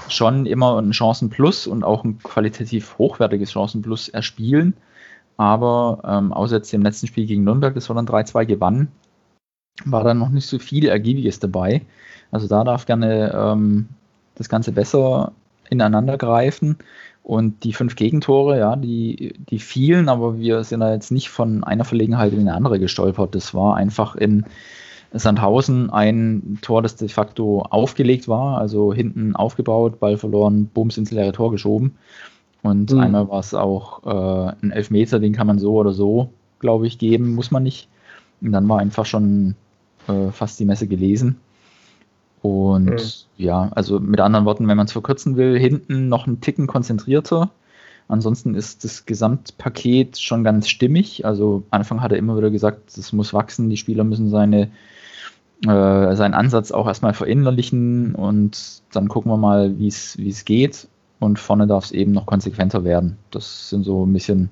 schon 0.08 0.46
immer 0.46 0.80
ein 0.80 0.92
Chancenplus 0.92 1.66
und 1.66 1.84
auch 1.84 2.04
ein 2.04 2.18
qualitativ 2.18 2.96
hochwertiges 2.98 3.52
Chancenplus 3.52 4.08
erspielen. 4.08 4.74
Aber 5.36 6.02
ähm, 6.06 6.32
außer 6.32 6.56
jetzt 6.56 6.72
dem 6.72 6.82
letzten 6.82 7.06
Spiel 7.06 7.26
gegen 7.26 7.44
Nürnberg, 7.44 7.74
das 7.74 7.90
wir 7.90 7.94
dann 7.94 8.06
3-2 8.06 8.46
gewannen, 8.46 8.88
war 9.84 10.04
dann 10.04 10.18
noch 10.18 10.28
nicht 10.28 10.46
so 10.46 10.58
viel 10.58 10.86
Ergiebiges 10.86 11.40
dabei. 11.40 11.82
Also 12.30 12.46
da 12.46 12.64
darf 12.64 12.86
gerne 12.86 13.32
ähm, 13.34 13.88
das 14.42 14.48
Ganze 14.48 14.72
besser 14.72 15.32
ineinander 15.70 16.18
greifen. 16.18 16.76
Und 17.22 17.62
die 17.62 17.72
fünf 17.72 17.94
Gegentore, 17.94 18.58
ja, 18.58 18.74
die, 18.74 19.34
die 19.48 19.60
fielen, 19.60 20.08
aber 20.08 20.38
wir 20.38 20.64
sind 20.64 20.80
da 20.80 20.92
jetzt 20.92 21.12
nicht 21.12 21.30
von 21.30 21.62
einer 21.62 21.84
Verlegenheit 21.84 22.32
in 22.32 22.40
eine 22.40 22.54
andere 22.54 22.80
gestolpert. 22.80 23.34
Das 23.34 23.54
war 23.54 23.76
einfach 23.76 24.16
in 24.16 24.44
Sandhausen 25.12 25.90
ein 25.90 26.58
Tor, 26.62 26.82
das 26.82 26.96
de 26.96 27.08
facto 27.08 27.62
aufgelegt 27.62 28.26
war, 28.26 28.58
also 28.58 28.92
hinten 28.92 29.36
aufgebaut, 29.36 30.00
Ball 30.00 30.16
verloren, 30.16 30.66
Bums 30.66 30.98
ins 30.98 31.12
leere 31.12 31.32
Tor 31.32 31.52
geschoben. 31.52 31.96
Und 32.62 32.92
mhm. 32.92 32.98
einmal 32.98 33.28
war 33.28 33.40
es 33.40 33.54
auch 33.54 34.04
äh, 34.04 34.54
ein 34.62 34.72
Elfmeter, 34.72 35.20
den 35.20 35.32
kann 35.32 35.46
man 35.46 35.58
so 35.58 35.74
oder 35.74 35.92
so, 35.92 36.30
glaube 36.58 36.88
ich, 36.88 36.98
geben, 36.98 37.34
muss 37.34 37.50
man 37.52 37.62
nicht. 37.62 37.88
Und 38.40 38.50
dann 38.52 38.68
war 38.68 38.80
einfach 38.80 39.06
schon 39.06 39.54
äh, 40.08 40.30
fast 40.32 40.58
die 40.58 40.64
Messe 40.64 40.88
gelesen. 40.88 41.36
Und 42.42 42.86
mhm. 42.86 42.98
ja, 43.36 43.70
also 43.74 44.00
mit 44.00 44.20
anderen 44.20 44.44
Worten, 44.44 44.66
wenn 44.66 44.76
man 44.76 44.86
es 44.86 44.92
verkürzen 44.92 45.36
will, 45.36 45.58
hinten 45.58 46.08
noch 46.08 46.26
ein 46.26 46.40
Ticken 46.40 46.66
konzentrierter. 46.66 47.50
Ansonsten 48.08 48.54
ist 48.54 48.84
das 48.84 49.06
Gesamtpaket 49.06 50.18
schon 50.18 50.42
ganz 50.42 50.68
stimmig. 50.68 51.24
Also 51.24 51.62
Anfang 51.70 52.02
hat 52.02 52.10
er 52.10 52.18
immer 52.18 52.36
wieder 52.36 52.50
gesagt, 52.50 52.96
es 52.98 53.12
muss 53.12 53.32
wachsen, 53.32 53.70
die 53.70 53.76
Spieler 53.76 54.02
müssen 54.02 54.28
seine, 54.28 54.70
äh, 55.64 56.16
seinen 56.16 56.34
Ansatz 56.34 56.72
auch 56.72 56.88
erstmal 56.88 57.14
verinnerlichen 57.14 58.16
und 58.16 58.82
dann 58.92 59.08
gucken 59.08 59.30
wir 59.30 59.36
mal, 59.36 59.78
wie 59.78 59.86
es 59.86 60.44
geht. 60.44 60.88
Und 61.20 61.38
vorne 61.38 61.68
darf 61.68 61.84
es 61.84 61.92
eben 61.92 62.10
noch 62.10 62.26
konsequenter 62.26 62.82
werden. 62.82 63.16
Das 63.30 63.70
sind 63.70 63.84
so 63.84 64.04
ein 64.04 64.12
bisschen, 64.12 64.50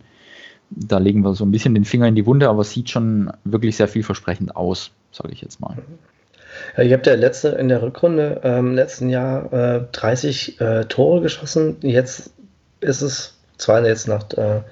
da 0.70 0.98
legen 0.98 1.24
wir 1.24 1.34
so 1.34 1.44
ein 1.44 1.50
bisschen 1.50 1.74
den 1.74 1.84
Finger 1.84 2.06
in 2.06 2.14
die 2.14 2.26
Wunde, 2.26 2.48
aber 2.48 2.60
es 2.60 2.70
sieht 2.70 2.88
schon 2.88 3.32
wirklich 3.42 3.74
sehr 3.74 3.88
vielversprechend 3.88 4.54
aus, 4.54 4.92
sage 5.10 5.32
ich 5.32 5.40
jetzt 5.40 5.60
mal. 5.60 5.74
Mhm. 5.74 6.09
Ja, 6.76 6.82
ihr 6.82 6.96
habt 6.96 7.06
ja 7.06 7.14
letzte, 7.14 7.48
in 7.50 7.68
der 7.68 7.82
Rückrunde 7.82 8.40
im 8.42 8.50
ähm, 8.50 8.74
letzten 8.74 9.08
Jahr 9.08 9.52
äh, 9.52 9.84
30 9.92 10.60
äh, 10.60 10.84
Tore 10.86 11.20
geschossen. 11.20 11.76
Jetzt 11.82 12.30
ist 12.80 13.02
es 13.02 13.38
zwar 13.58 13.84
jetzt 13.86 14.08
nach. 14.08 14.30
Äh, 14.32 14.62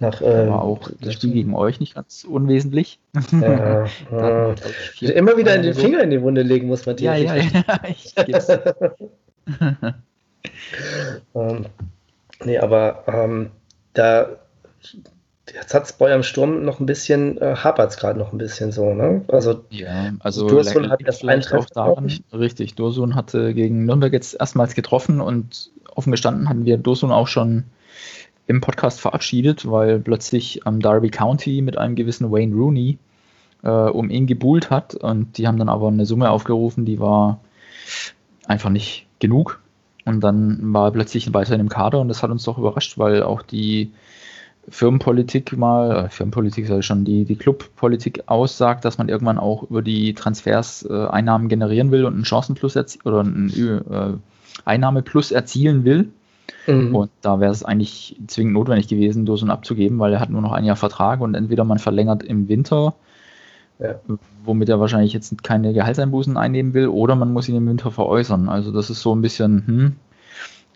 nach 0.00 0.20
äh, 0.20 0.48
war 0.48 0.62
auch 0.62 0.88
das 1.00 1.14
Spiel 1.14 1.32
gegen 1.32 1.56
euch 1.56 1.80
nicht 1.80 1.96
ganz 1.96 2.22
unwesentlich. 2.22 3.00
Ja, 3.32 3.86
ja. 4.12 4.54
immer 5.10 5.36
wieder 5.36 5.56
in 5.56 5.62
den 5.62 5.74
Finger 5.74 6.02
in 6.02 6.10
die 6.10 6.22
Wunde 6.22 6.42
legen 6.42 6.68
muss 6.68 6.86
man 6.86 6.94
die. 6.94 7.04
Ja, 7.04 7.16
ja, 7.16 7.34
ja. 7.34 7.80
Ich 7.88 8.14
ähm, 11.34 11.66
nee, 12.44 12.58
aber 12.58 13.02
ähm, 13.08 13.50
da 13.94 14.28
Jetzt 15.54 15.74
hat 15.74 15.84
es 15.84 15.92
bei 15.92 16.06
eurem 16.06 16.22
Sturm 16.22 16.64
noch 16.64 16.80
ein 16.80 16.86
bisschen, 16.86 17.38
äh, 17.38 17.56
hapert 17.56 17.90
es 17.90 17.96
gerade 17.96 18.18
noch 18.18 18.32
ein 18.32 18.38
bisschen 18.38 18.72
so, 18.72 18.94
ne? 18.94 19.24
Also, 19.28 19.64
ja, 19.70 20.12
also 20.20 20.48
Dursun 20.48 20.90
hat 20.90 21.00
das 21.04 21.18
vielleicht 21.18 21.52
auch 21.52 21.66
daran, 21.66 22.12
richtig, 22.32 22.74
Dursun 22.74 23.14
hatte 23.14 23.54
gegen 23.54 23.84
Nürnberg 23.84 24.12
jetzt 24.12 24.38
erstmals 24.38 24.74
getroffen 24.74 25.20
und 25.20 25.70
offen 25.94 26.10
gestanden 26.10 26.48
hatten 26.48 26.64
wir 26.64 26.78
Dursun 26.78 27.10
auch 27.10 27.28
schon 27.28 27.64
im 28.46 28.60
Podcast 28.60 29.00
verabschiedet, 29.00 29.70
weil 29.70 30.00
plötzlich 30.00 30.66
am 30.66 30.80
Derby 30.80 31.10
County 31.10 31.60
mit 31.60 31.76
einem 31.76 31.94
gewissen 31.94 32.32
Wayne 32.32 32.54
Rooney 32.54 32.98
äh, 33.62 33.68
um 33.68 34.10
ihn 34.10 34.26
gebuhlt 34.26 34.70
hat 34.70 34.94
und 34.94 35.36
die 35.38 35.46
haben 35.46 35.58
dann 35.58 35.68
aber 35.68 35.88
eine 35.88 36.06
Summe 36.06 36.30
aufgerufen, 36.30 36.84
die 36.84 36.98
war 36.98 37.40
einfach 38.46 38.70
nicht 38.70 39.06
genug. 39.18 39.60
Und 40.04 40.20
dann 40.20 40.72
war 40.72 40.88
er 40.88 40.92
plötzlich 40.92 41.34
weiterhin 41.34 41.60
im 41.60 41.68
Kader 41.68 42.00
und 42.00 42.08
das 42.08 42.22
hat 42.22 42.30
uns 42.30 42.44
doch 42.44 42.56
überrascht, 42.56 42.96
weil 42.96 43.22
auch 43.22 43.42
die 43.42 43.92
Firmenpolitik 44.70 45.56
mal, 45.56 46.06
äh, 46.06 46.08
Firmenpolitik 46.08 46.66
soll 46.66 46.82
schon 46.82 47.04
die, 47.04 47.24
die 47.24 47.36
Clubpolitik 47.36 48.24
aussagt, 48.26 48.84
dass 48.84 48.98
man 48.98 49.08
irgendwann 49.08 49.38
auch 49.38 49.62
über 49.64 49.82
die 49.82 50.14
Transfers 50.14 50.86
äh, 50.88 51.06
Einnahmen 51.06 51.48
generieren 51.48 51.90
will 51.90 52.04
und 52.04 52.14
einen 52.14 52.24
Chancenplus 52.24 52.76
oder 53.04 53.20
einen 53.20 53.50
äh, 53.50 54.12
Einnahmeplus 54.64 55.30
erzielen 55.32 55.84
will. 55.84 56.08
Mhm. 56.66 56.94
Und 56.94 57.10
da 57.22 57.40
wäre 57.40 57.52
es 57.52 57.64
eigentlich 57.64 58.16
zwingend 58.26 58.54
notwendig 58.54 58.88
gewesen, 58.88 59.26
Dosun 59.26 59.50
abzugeben, 59.50 59.98
weil 59.98 60.12
er 60.12 60.20
hat 60.20 60.30
nur 60.30 60.42
noch 60.42 60.52
ein 60.52 60.64
Jahr 60.64 60.76
Vertrag 60.76 61.20
und 61.20 61.34
entweder 61.34 61.64
man 61.64 61.78
verlängert 61.78 62.22
im 62.22 62.48
Winter, 62.48 62.94
ja. 63.78 63.94
womit 64.44 64.68
er 64.68 64.80
wahrscheinlich 64.80 65.12
jetzt 65.12 65.42
keine 65.42 65.72
Gehaltseinbußen 65.72 66.36
einnehmen 66.36 66.74
will, 66.74 66.88
oder 66.88 67.14
man 67.14 67.32
muss 67.32 67.48
ihn 67.48 67.56
im 67.56 67.68
Winter 67.68 67.90
veräußern. 67.90 68.48
Also 68.48 68.72
das 68.72 68.90
ist 68.90 69.00
so 69.00 69.14
ein 69.14 69.22
bisschen 69.22 69.66
hm, 69.66 69.96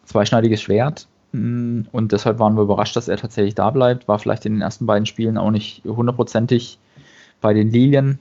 zweischneidiges 0.05 0.63
Schwert. 0.63 1.09
Hm, 1.33 1.87
und 1.93 2.13
deshalb 2.13 2.39
waren 2.39 2.55
wir 2.57 2.63
überrascht, 2.63 2.97
dass 2.97 3.09
er 3.09 3.17
tatsächlich 3.17 3.55
da 3.55 3.71
bleibt. 3.71 4.09
War 4.09 4.19
vielleicht 4.19 4.47
in 4.47 4.55
den 4.55 4.63
ersten 4.63 4.87
beiden 4.87 5.07
Spielen 5.07 5.39
auch 5.39 5.51
nicht 5.51 5.85
hundertprozentig 5.85 6.79
bei 7.41 7.55
den 7.55 7.71
Lilien. 7.71 8.19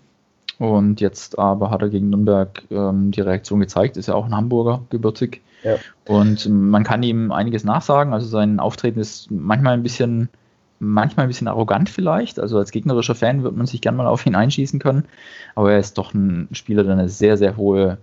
Und 0.58 1.02
jetzt 1.02 1.39
aber 1.39 1.71
hat 1.71 1.82
er 1.82 1.89
gegen 1.89 2.10
Nürnberg 2.10 2.63
ähm, 2.69 3.12
die 3.12 3.21
Reaktion 3.21 3.60
gezeigt. 3.60 3.97
Ist 3.97 4.08
ja 4.08 4.13
auch 4.13 4.26
ein 4.26 4.36
Hamburger 4.36 4.82
gebürtig. 4.89 5.41
Ja. 5.63 5.78
Und 6.06 6.47
man 6.50 6.84
kann 6.84 7.04
ihm 7.04 7.32
einiges 7.32 7.63
nachsagen. 7.63 8.13
Also 8.13 8.28
sein 8.28 8.60
Auftreten 8.60 9.00
ist 9.00 9.32
manchmal 9.32 9.74
ein 9.74 9.84
bisschen, 9.84 10.30
manchmal 10.80 11.26
ein 11.26 11.30
bisschen 11.30 11.47
arrogant 11.47 11.89
vielleicht. 11.89 12.39
Also 12.39 12.58
als 12.58 12.71
gegnerischer 12.71 13.15
Fan 13.15 13.43
wird 13.43 13.56
man 13.56 13.65
sich 13.65 13.82
gern 13.82 13.95
mal 13.95 14.08
auf 14.08 14.26
ihn 14.26 14.36
einschießen 14.36 14.80
können. 14.80 15.06
Aber 15.56 15.71
er 15.71 15.80
ist 15.80 15.97
doch 15.97 16.13
ein 16.13 16.47
Spieler, 16.52 16.84
der 16.84 16.93
eine 16.93 17.10
sehr, 17.10 17.38
sehr 17.38 17.58
hohe 17.58 17.97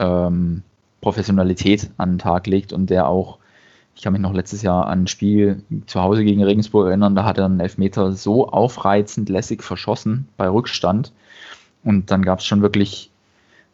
ähm, 0.00 0.62
Professionalität 1.00 1.90
an 1.96 2.12
den 2.12 2.18
Tag 2.18 2.46
legt 2.46 2.72
und 2.72 2.90
der 2.90 3.08
auch, 3.08 3.38
ich 3.96 4.02
kann 4.02 4.12
mich 4.12 4.20
noch 4.20 4.34
letztes 4.34 4.60
Jahr 4.60 4.86
an 4.86 5.04
ein 5.04 5.06
Spiel 5.06 5.62
zu 5.86 6.02
Hause 6.02 6.22
gegen 6.22 6.44
Regensburg 6.44 6.88
erinnern, 6.88 7.16
da 7.16 7.24
hat 7.24 7.38
er 7.38 7.46
einen 7.46 7.60
Elfmeter 7.60 8.12
so 8.12 8.46
aufreizend 8.48 9.30
lässig 9.30 9.62
verschossen 9.62 10.28
bei 10.36 10.48
Rückstand. 10.48 11.12
Und 11.82 12.10
dann 12.10 12.22
gab 12.22 12.40
es 12.40 12.44
schon 12.44 12.60
wirklich 12.60 13.10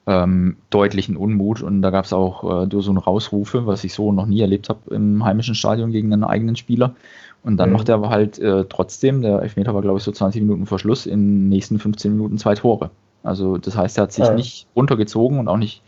ähm, 0.06 0.56
deutlichen 0.70 1.16
Unmut 1.16 1.60
und 1.60 1.82
da 1.82 1.90
gab 1.90 2.04
es 2.04 2.12
auch 2.12 2.64
äh, 2.64 2.80
so 2.80 2.92
ein 2.92 2.98
Rausrufe, 2.98 3.66
was 3.66 3.82
ich 3.82 3.94
so 3.94 4.12
noch 4.12 4.26
nie 4.26 4.40
erlebt 4.40 4.68
habe 4.68 4.94
im 4.94 5.24
heimischen 5.24 5.56
Stadion 5.56 5.90
gegen 5.90 6.12
einen 6.12 6.24
eigenen 6.24 6.54
Spieler. 6.54 6.94
Und 7.42 7.56
dann 7.56 7.70
mhm. 7.70 7.76
macht 7.76 7.88
er 7.88 7.96
aber 7.96 8.10
halt 8.10 8.38
äh, 8.38 8.64
trotzdem, 8.68 9.22
der 9.22 9.42
Elfmeter 9.42 9.74
war 9.74 9.82
glaube 9.82 9.98
ich 9.98 10.04
so 10.04 10.12
20 10.12 10.42
Minuten 10.42 10.66
vor 10.66 10.78
Schluss, 10.78 11.06
in 11.06 11.18
den 11.18 11.48
nächsten 11.48 11.80
15 11.80 12.12
Minuten 12.12 12.38
zwei 12.38 12.54
Tore. 12.54 12.90
Also 13.24 13.58
das 13.58 13.76
heißt, 13.76 13.98
er 13.98 14.02
hat 14.04 14.12
sich 14.12 14.24
ja. 14.24 14.34
nicht 14.34 14.66
runtergezogen 14.76 15.40
und 15.40 15.48
auch 15.48 15.56
nicht 15.56 15.82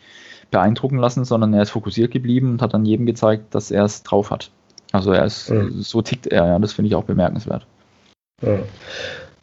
beeindrucken 0.55 0.99
lassen, 0.99 1.25
sondern 1.25 1.53
er 1.53 1.63
ist 1.63 1.71
fokussiert 1.71 2.13
geblieben 2.13 2.53
und 2.53 2.63
hat 2.63 2.75
dann 2.75 2.87
jedem 2.87 3.07
gezeigt, 3.07 3.57
dass 3.57 3.73
er 3.73 3.85
es 3.85 4.05
drauf 4.05 4.31
hat. 4.31 4.53
Also 4.93 5.11
er 5.11 5.25
ist, 5.25 5.51
mhm. 5.51 5.83
so 5.83 6.01
tickt 6.01 6.29
er, 6.29 6.47
ja, 6.47 6.59
das 6.61 6.73
finde 6.73 6.87
ich 6.89 6.95
auch 6.95 7.03
bemerkenswert. 7.03 7.67
Ja. 8.41 8.61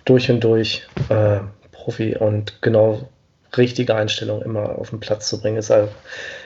Durch 0.05 0.31
und 0.31 0.41
durch 0.41 0.87
äh, 1.09 1.39
Profi 1.73 2.15
und 2.15 2.61
genau 2.61 3.09
richtige 3.57 3.93
Einstellung 3.93 4.41
immer 4.41 4.79
auf 4.79 4.91
den 4.91 5.01
Platz 5.01 5.27
zu 5.27 5.41
bringen, 5.41 5.57
ist 5.57 5.69
halt 5.69 5.89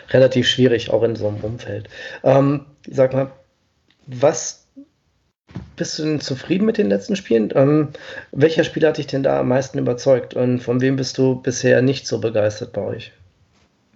relativ 0.09 0.47
schwierig, 0.47 0.89
auch 0.89 1.03
in 1.03 1.15
so 1.15 1.27
einem 1.27 1.37
Umfeld. 1.41 1.87
Ähm, 2.23 2.65
sag 2.89 3.13
mal, 3.13 3.31
was 4.07 4.65
bist 5.75 5.99
du 5.99 6.03
denn 6.03 6.19
zufrieden 6.21 6.65
mit 6.65 6.79
den 6.79 6.89
letzten 6.89 7.15
Spielen? 7.15 7.51
Ähm, 7.53 7.89
welcher 8.31 8.63
Spieler 8.63 8.89
hat 8.89 8.97
dich 8.97 9.05
denn 9.05 9.21
da 9.21 9.41
am 9.41 9.49
meisten 9.49 9.77
überzeugt 9.77 10.33
und 10.33 10.59
von 10.59 10.81
wem 10.81 10.95
bist 10.95 11.19
du 11.19 11.35
bisher 11.35 11.83
nicht 11.83 12.07
so 12.07 12.19
begeistert 12.19 12.73
bei 12.73 12.81
euch? 12.81 13.11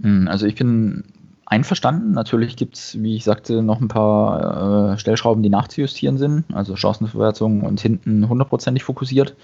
Hm, 0.01 0.27
also 0.27 0.45
ich 0.45 0.55
bin 0.55 1.03
einverstanden. 1.45 2.11
Natürlich 2.11 2.55
gibt 2.55 2.75
es, 2.75 3.01
wie 3.01 3.15
ich 3.15 3.23
sagte, 3.23 3.61
noch 3.61 3.81
ein 3.81 3.87
paar 3.87 4.93
äh, 4.93 4.97
Stellschrauben, 4.97 5.43
die 5.43 5.49
nachzujustieren 5.49 6.17
sind. 6.17 6.45
Also 6.53 6.75
Chancenverwertung 6.75 7.61
und 7.61 7.81
hinten 7.81 8.29
hundertprozentig 8.29 8.83
fokussiert. 8.83 9.35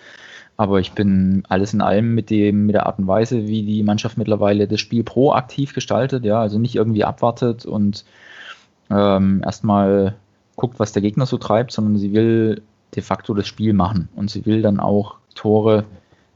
Aber 0.58 0.80
ich 0.80 0.94
bin 0.94 1.44
alles 1.50 1.74
in 1.74 1.82
allem 1.82 2.16
mit 2.16 2.30
dem, 2.30 2.68
mit 2.68 2.76
der 2.76 2.86
Art 2.86 3.00
und 3.00 3.08
Weise, 3.08 3.48
wie 3.48 3.64
die 3.64 3.84
Mannschaft 3.84 4.18
mittlerweile 4.18 4.68
das 4.68 4.80
Spiel 4.80 5.04
proaktiv 5.04 5.74
gestaltet, 5.74 6.24
ja, 6.24 6.40
also 6.40 6.60
nicht 6.60 6.76
irgendwie 6.76 7.04
abwartet 7.04 7.66
und 7.66 8.06
ähm, 8.90 9.42
erstmal 9.44 10.16
guckt, 10.56 10.80
was 10.80 10.94
der 10.94 11.02
Gegner 11.02 11.26
so 11.26 11.38
treibt, 11.38 11.74
sondern 11.74 11.98
sie 11.98 12.14
will 12.14 12.62
de 12.96 13.04
facto 13.04 13.34
das 13.34 13.48
Spiel 13.48 13.74
machen 13.74 14.08
und 14.16 14.30
sie 14.30 14.46
will 14.46 14.62
dann 14.62 14.80
auch 14.80 15.16
Tore 15.34 15.84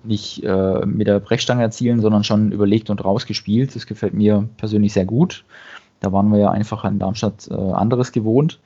nicht 0.03 0.43
äh, 0.43 0.85
mit 0.85 1.07
der 1.07 1.19
Brechstange 1.19 1.61
erzielen, 1.61 2.01
sondern 2.01 2.23
schon 2.23 2.51
überlegt 2.51 2.89
und 2.89 3.03
rausgespielt. 3.03 3.75
Das 3.75 3.85
gefällt 3.85 4.13
mir 4.13 4.47
persönlich 4.57 4.93
sehr 4.93 5.05
gut. 5.05 5.43
Da 5.99 6.11
waren 6.11 6.31
wir 6.31 6.39
ja 6.39 6.51
einfach 6.51 6.83
an 6.83 6.99
Darmstadt 6.99 7.47
äh, 7.49 7.53
anderes 7.53 8.11
gewohnt. 8.11 8.59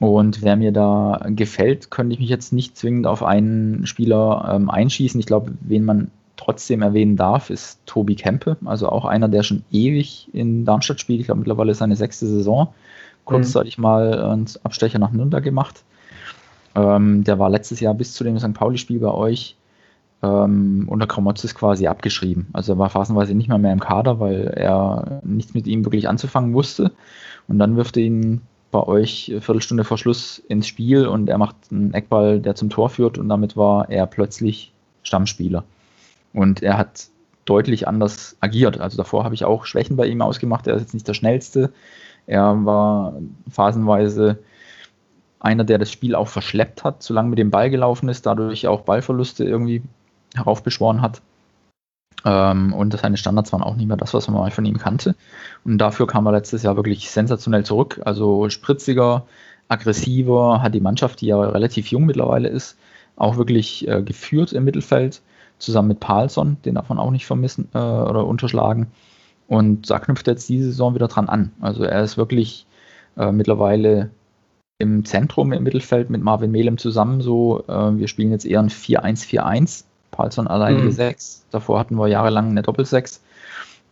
Und 0.00 0.42
wer 0.42 0.56
mir 0.56 0.72
da 0.72 1.26
gefällt, 1.26 1.90
könnte 1.90 2.14
ich 2.14 2.20
mich 2.20 2.28
jetzt 2.28 2.52
nicht 2.52 2.76
zwingend 2.76 3.06
auf 3.06 3.22
einen 3.22 3.86
Spieler 3.86 4.52
ähm, 4.54 4.70
einschießen. 4.70 5.18
Ich 5.18 5.26
glaube, 5.26 5.52
wen 5.60 5.84
man 5.84 6.10
trotzdem 6.36 6.82
erwähnen 6.82 7.16
darf, 7.16 7.50
ist 7.50 7.80
Tobi 7.84 8.14
Kempe, 8.14 8.56
also 8.64 8.88
auch 8.88 9.04
einer, 9.04 9.28
der 9.28 9.42
schon 9.42 9.64
ewig 9.72 10.28
in 10.32 10.64
Darmstadt 10.64 11.00
spielt. 11.00 11.20
Ich 11.20 11.26
glaube, 11.26 11.40
mittlerweile 11.40 11.72
ist 11.72 11.78
seine 11.78 11.96
sechste 11.96 12.26
Saison. 12.26 12.68
Kurzzeitig 13.24 13.76
mhm. 13.76 13.82
mal 13.82 14.22
einen 14.22 14.46
Abstecher 14.62 15.00
nach 15.00 15.10
Nürnberg 15.10 15.42
gemacht. 15.42 15.82
Ähm, 16.76 17.24
der 17.24 17.40
war 17.40 17.50
letztes 17.50 17.80
Jahr 17.80 17.94
bis 17.94 18.14
zu 18.14 18.22
dem 18.22 18.38
St. 18.38 18.54
Pauli-Spiel 18.54 19.00
bei 19.00 19.10
euch 19.10 19.56
ähm, 20.22 20.86
unter 20.88 21.06
Kramotzes 21.06 21.54
quasi 21.54 21.86
abgeschrieben. 21.86 22.48
Also 22.52 22.72
er 22.72 22.78
war 22.78 22.90
phasenweise 22.90 23.34
nicht 23.34 23.48
mehr 23.48 23.58
mehr 23.58 23.72
im 23.72 23.80
Kader, 23.80 24.20
weil 24.20 24.48
er 24.48 25.20
nichts 25.24 25.54
mit 25.54 25.66
ihm 25.66 25.84
wirklich 25.84 26.08
anzufangen 26.08 26.54
wusste. 26.54 26.92
Und 27.46 27.58
dann 27.58 27.76
wirft 27.76 27.96
er 27.96 28.02
ihn 28.04 28.42
bei 28.70 28.82
euch 28.82 29.34
Viertelstunde 29.40 29.84
vor 29.84 29.96
Schluss 29.96 30.38
ins 30.48 30.66
Spiel 30.66 31.06
und 31.06 31.28
er 31.28 31.38
macht 31.38 31.56
einen 31.70 31.94
Eckball, 31.94 32.40
der 32.40 32.54
zum 32.54 32.68
Tor 32.68 32.90
führt 32.90 33.16
und 33.16 33.28
damit 33.28 33.56
war 33.56 33.88
er 33.88 34.06
plötzlich 34.06 34.72
Stammspieler. 35.02 35.64
Und 36.34 36.62
er 36.62 36.76
hat 36.76 37.08
deutlich 37.46 37.88
anders 37.88 38.36
agiert. 38.40 38.78
Also 38.78 38.98
davor 38.98 39.24
habe 39.24 39.34
ich 39.34 39.44
auch 39.44 39.64
Schwächen 39.64 39.96
bei 39.96 40.06
ihm 40.06 40.20
ausgemacht. 40.20 40.66
Er 40.66 40.74
ist 40.74 40.82
jetzt 40.82 40.94
nicht 40.94 41.08
der 41.08 41.14
schnellste. 41.14 41.72
Er 42.26 42.64
war 42.66 43.14
phasenweise 43.50 44.38
einer, 45.40 45.64
der 45.64 45.78
das 45.78 45.90
Spiel 45.90 46.14
auch 46.14 46.28
verschleppt 46.28 46.84
hat, 46.84 47.02
solange 47.02 47.30
mit 47.30 47.38
dem 47.38 47.50
Ball 47.50 47.70
gelaufen 47.70 48.08
ist, 48.08 48.26
dadurch 48.26 48.66
auch 48.66 48.82
Ballverluste 48.82 49.44
irgendwie 49.44 49.82
heraufbeschworen 50.34 51.02
hat. 51.02 51.22
Ähm, 52.24 52.72
und 52.72 52.98
seine 52.98 53.16
Standards 53.16 53.52
waren 53.52 53.62
auch 53.62 53.76
nicht 53.76 53.86
mehr 53.86 53.96
das, 53.96 54.14
was 54.14 54.28
man 54.28 54.40
mal 54.40 54.50
von 54.50 54.64
ihm 54.64 54.78
kannte. 54.78 55.14
Und 55.64 55.78
dafür 55.78 56.06
kam 56.06 56.26
er 56.26 56.32
letztes 56.32 56.62
Jahr 56.62 56.76
wirklich 56.76 57.10
sensationell 57.10 57.64
zurück. 57.64 58.00
Also 58.04 58.48
spritziger, 58.50 59.26
aggressiver, 59.68 60.62
hat 60.62 60.74
die 60.74 60.80
Mannschaft, 60.80 61.20
die 61.20 61.26
ja 61.26 61.40
relativ 61.40 61.88
jung 61.88 62.06
mittlerweile 62.06 62.48
ist, 62.48 62.76
auch 63.16 63.36
wirklich 63.36 63.86
äh, 63.88 64.02
geführt 64.02 64.52
im 64.52 64.64
Mittelfeld, 64.64 65.22
zusammen 65.58 65.88
mit 65.88 66.00
Palsson, 66.00 66.56
den 66.64 66.76
darf 66.76 66.88
man 66.88 66.98
auch 66.98 67.10
nicht 67.10 67.26
vermissen 67.26 67.68
äh, 67.74 67.78
oder 67.78 68.26
unterschlagen. 68.26 68.88
Und 69.48 69.90
da 69.90 69.98
knüpft 69.98 70.28
er 70.28 70.34
jetzt 70.34 70.48
diese 70.48 70.66
Saison 70.66 70.94
wieder 70.94 71.08
dran 71.08 71.28
an. 71.28 71.52
Also 71.60 71.82
er 71.82 72.02
ist 72.02 72.16
wirklich 72.16 72.66
äh, 73.16 73.32
mittlerweile 73.32 74.10
im 74.78 75.04
Zentrum 75.04 75.52
im 75.52 75.64
Mittelfeld 75.64 76.10
mit 76.10 76.22
Marvin 76.22 76.52
Melem 76.52 76.78
zusammen 76.78 77.20
so. 77.20 77.64
Äh, 77.66 77.98
wir 77.98 78.08
spielen 78.08 78.30
jetzt 78.30 78.46
eher 78.46 78.60
ein 78.60 78.68
4-1-4-1 78.68 79.84
Palsson 80.10 80.46
alleinige 80.46 80.84
mhm. 80.84 80.92
6. 80.92 81.46
Davor 81.50 81.78
hatten 81.78 81.96
wir 81.96 82.08
jahrelang 82.08 82.50
eine 82.50 82.62
Doppel-6. 82.62 83.20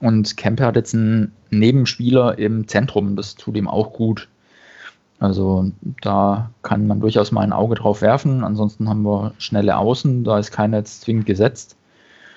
Und 0.00 0.36
Kempe 0.36 0.64
hat 0.64 0.76
jetzt 0.76 0.94
einen 0.94 1.32
Nebenspieler 1.50 2.38
im 2.38 2.68
Zentrum. 2.68 3.16
Das 3.16 3.34
tut 3.34 3.56
ihm 3.56 3.68
auch 3.68 3.92
gut. 3.92 4.28
Also 5.18 5.70
da 6.02 6.50
kann 6.62 6.86
man 6.86 7.00
durchaus 7.00 7.32
mal 7.32 7.40
ein 7.40 7.52
Auge 7.52 7.76
drauf 7.76 8.02
werfen. 8.02 8.44
Ansonsten 8.44 8.88
haben 8.88 9.02
wir 9.02 9.32
schnelle 9.38 9.78
Außen. 9.78 10.24
Da 10.24 10.38
ist 10.38 10.52
keiner 10.52 10.78
jetzt 10.78 11.02
zwingend 11.02 11.24
gesetzt. 11.24 11.76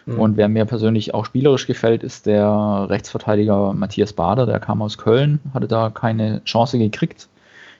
Mhm. 0.06 0.20
Und 0.20 0.38
wer 0.38 0.48
mir 0.48 0.65
persönlich 0.65 1.13
auch 1.13 1.26
spielerisch 1.26 1.68
gefällt, 1.68 2.04
ist 2.04 2.26
der 2.26 2.88
Rechtsverteidiger 2.89 3.74
Matthias 3.74 4.13
Bader. 4.13 4.46
Der 4.46 4.60
kam 4.60 4.82
aus 4.82 4.98
Köln, 4.98 5.39
hatte 5.54 5.68
da 5.68 5.89
keine 5.89 6.42
Chance 6.46 6.78
gekriegt 6.78 7.28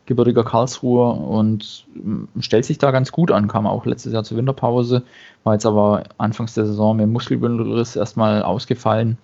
gebürtiger 0.10 0.43
Karlsruher 0.43 1.17
und 1.17 1.86
mm, 1.93 2.41
stellt 2.41 2.65
sich 2.65 2.80
da 2.80 2.91
ganz 2.91 3.12
gut 3.12 3.32
an, 3.32 3.48
kam 3.48 3.67
auch 3.67 3.86
letztes 3.86 4.12
Jahr 4.12 4.24
zur 4.24 4.38
Winterpause, 4.38 5.04
war 5.43 5.54
jetzt 5.54 5.67
aber 5.67 6.04
anfangs 6.17 6.56
der 6.56 6.65
Saison 6.65 6.98
mit 6.98 7.04
dem 7.04 7.13
Muskelbündelriss 7.13 7.95
erstmal 7.95 8.41
ausgefallen. 8.41 9.17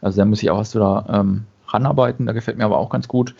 Also 0.00 0.16
der 0.16 0.24
muss 0.24 0.40
sich 0.40 0.50
auch 0.50 0.58
erst 0.58 0.74
wieder 0.74 1.04
ähm, 1.08 1.44
ranarbeiten, 1.68 2.24
der 2.24 2.34
gefällt 2.34 2.56
mir 2.56 2.64
aber 2.64 2.78
auch 2.78 2.90
ganz 2.90 3.06
gut. 3.06 3.34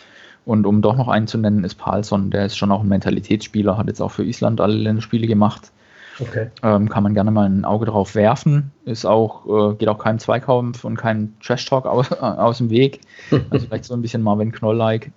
Und 0.45 0.65
um 0.65 0.81
doch 0.81 0.95
noch 0.95 1.07
einen 1.07 1.27
zu 1.27 1.37
nennen, 1.37 1.63
ist 1.63 1.75
Palsson, 1.75 2.29
der 2.29 2.45
ist 2.45 2.55
schon 2.55 2.71
auch 2.71 2.81
ein 2.81 2.87
Mentalitätsspieler, 2.87 3.77
hat 3.77 3.87
jetzt 3.87 4.01
auch 4.01 4.11
für 4.11 4.23
Island 4.23 4.61
alle 4.61 4.75
Länderspiele 4.75 5.27
gemacht. 5.27 5.71
Okay. 6.19 6.51
Ähm, 6.61 6.87
kann 6.87 7.01
man 7.01 7.15
gerne 7.15 7.31
mal 7.31 7.47
ein 7.47 7.65
Auge 7.65 7.87
drauf 7.87 8.13
werfen. 8.13 8.71
Ist 8.85 9.05
auch, 9.05 9.71
äh, 9.71 9.75
geht 9.75 9.89
auch 9.89 9.97
keinem 9.97 10.19
Zweikampf 10.19 10.83
und 10.83 10.97
kein 10.97 11.33
Trash-Talk 11.41 11.87
aus, 11.87 12.11
äh, 12.11 12.15
aus 12.17 12.59
dem 12.59 12.69
Weg. 12.69 13.01
Also 13.49 13.65
vielleicht 13.65 13.85
so 13.85 13.95
ein 13.95 14.03
bisschen 14.03 14.21
Marvin 14.21 14.51
Knoll-like. 14.51 15.11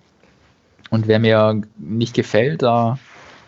Und 0.89 1.07
wer 1.07 1.19
mir 1.19 1.61
nicht 1.77 2.13
gefällt, 2.13 2.61
da 2.61 2.99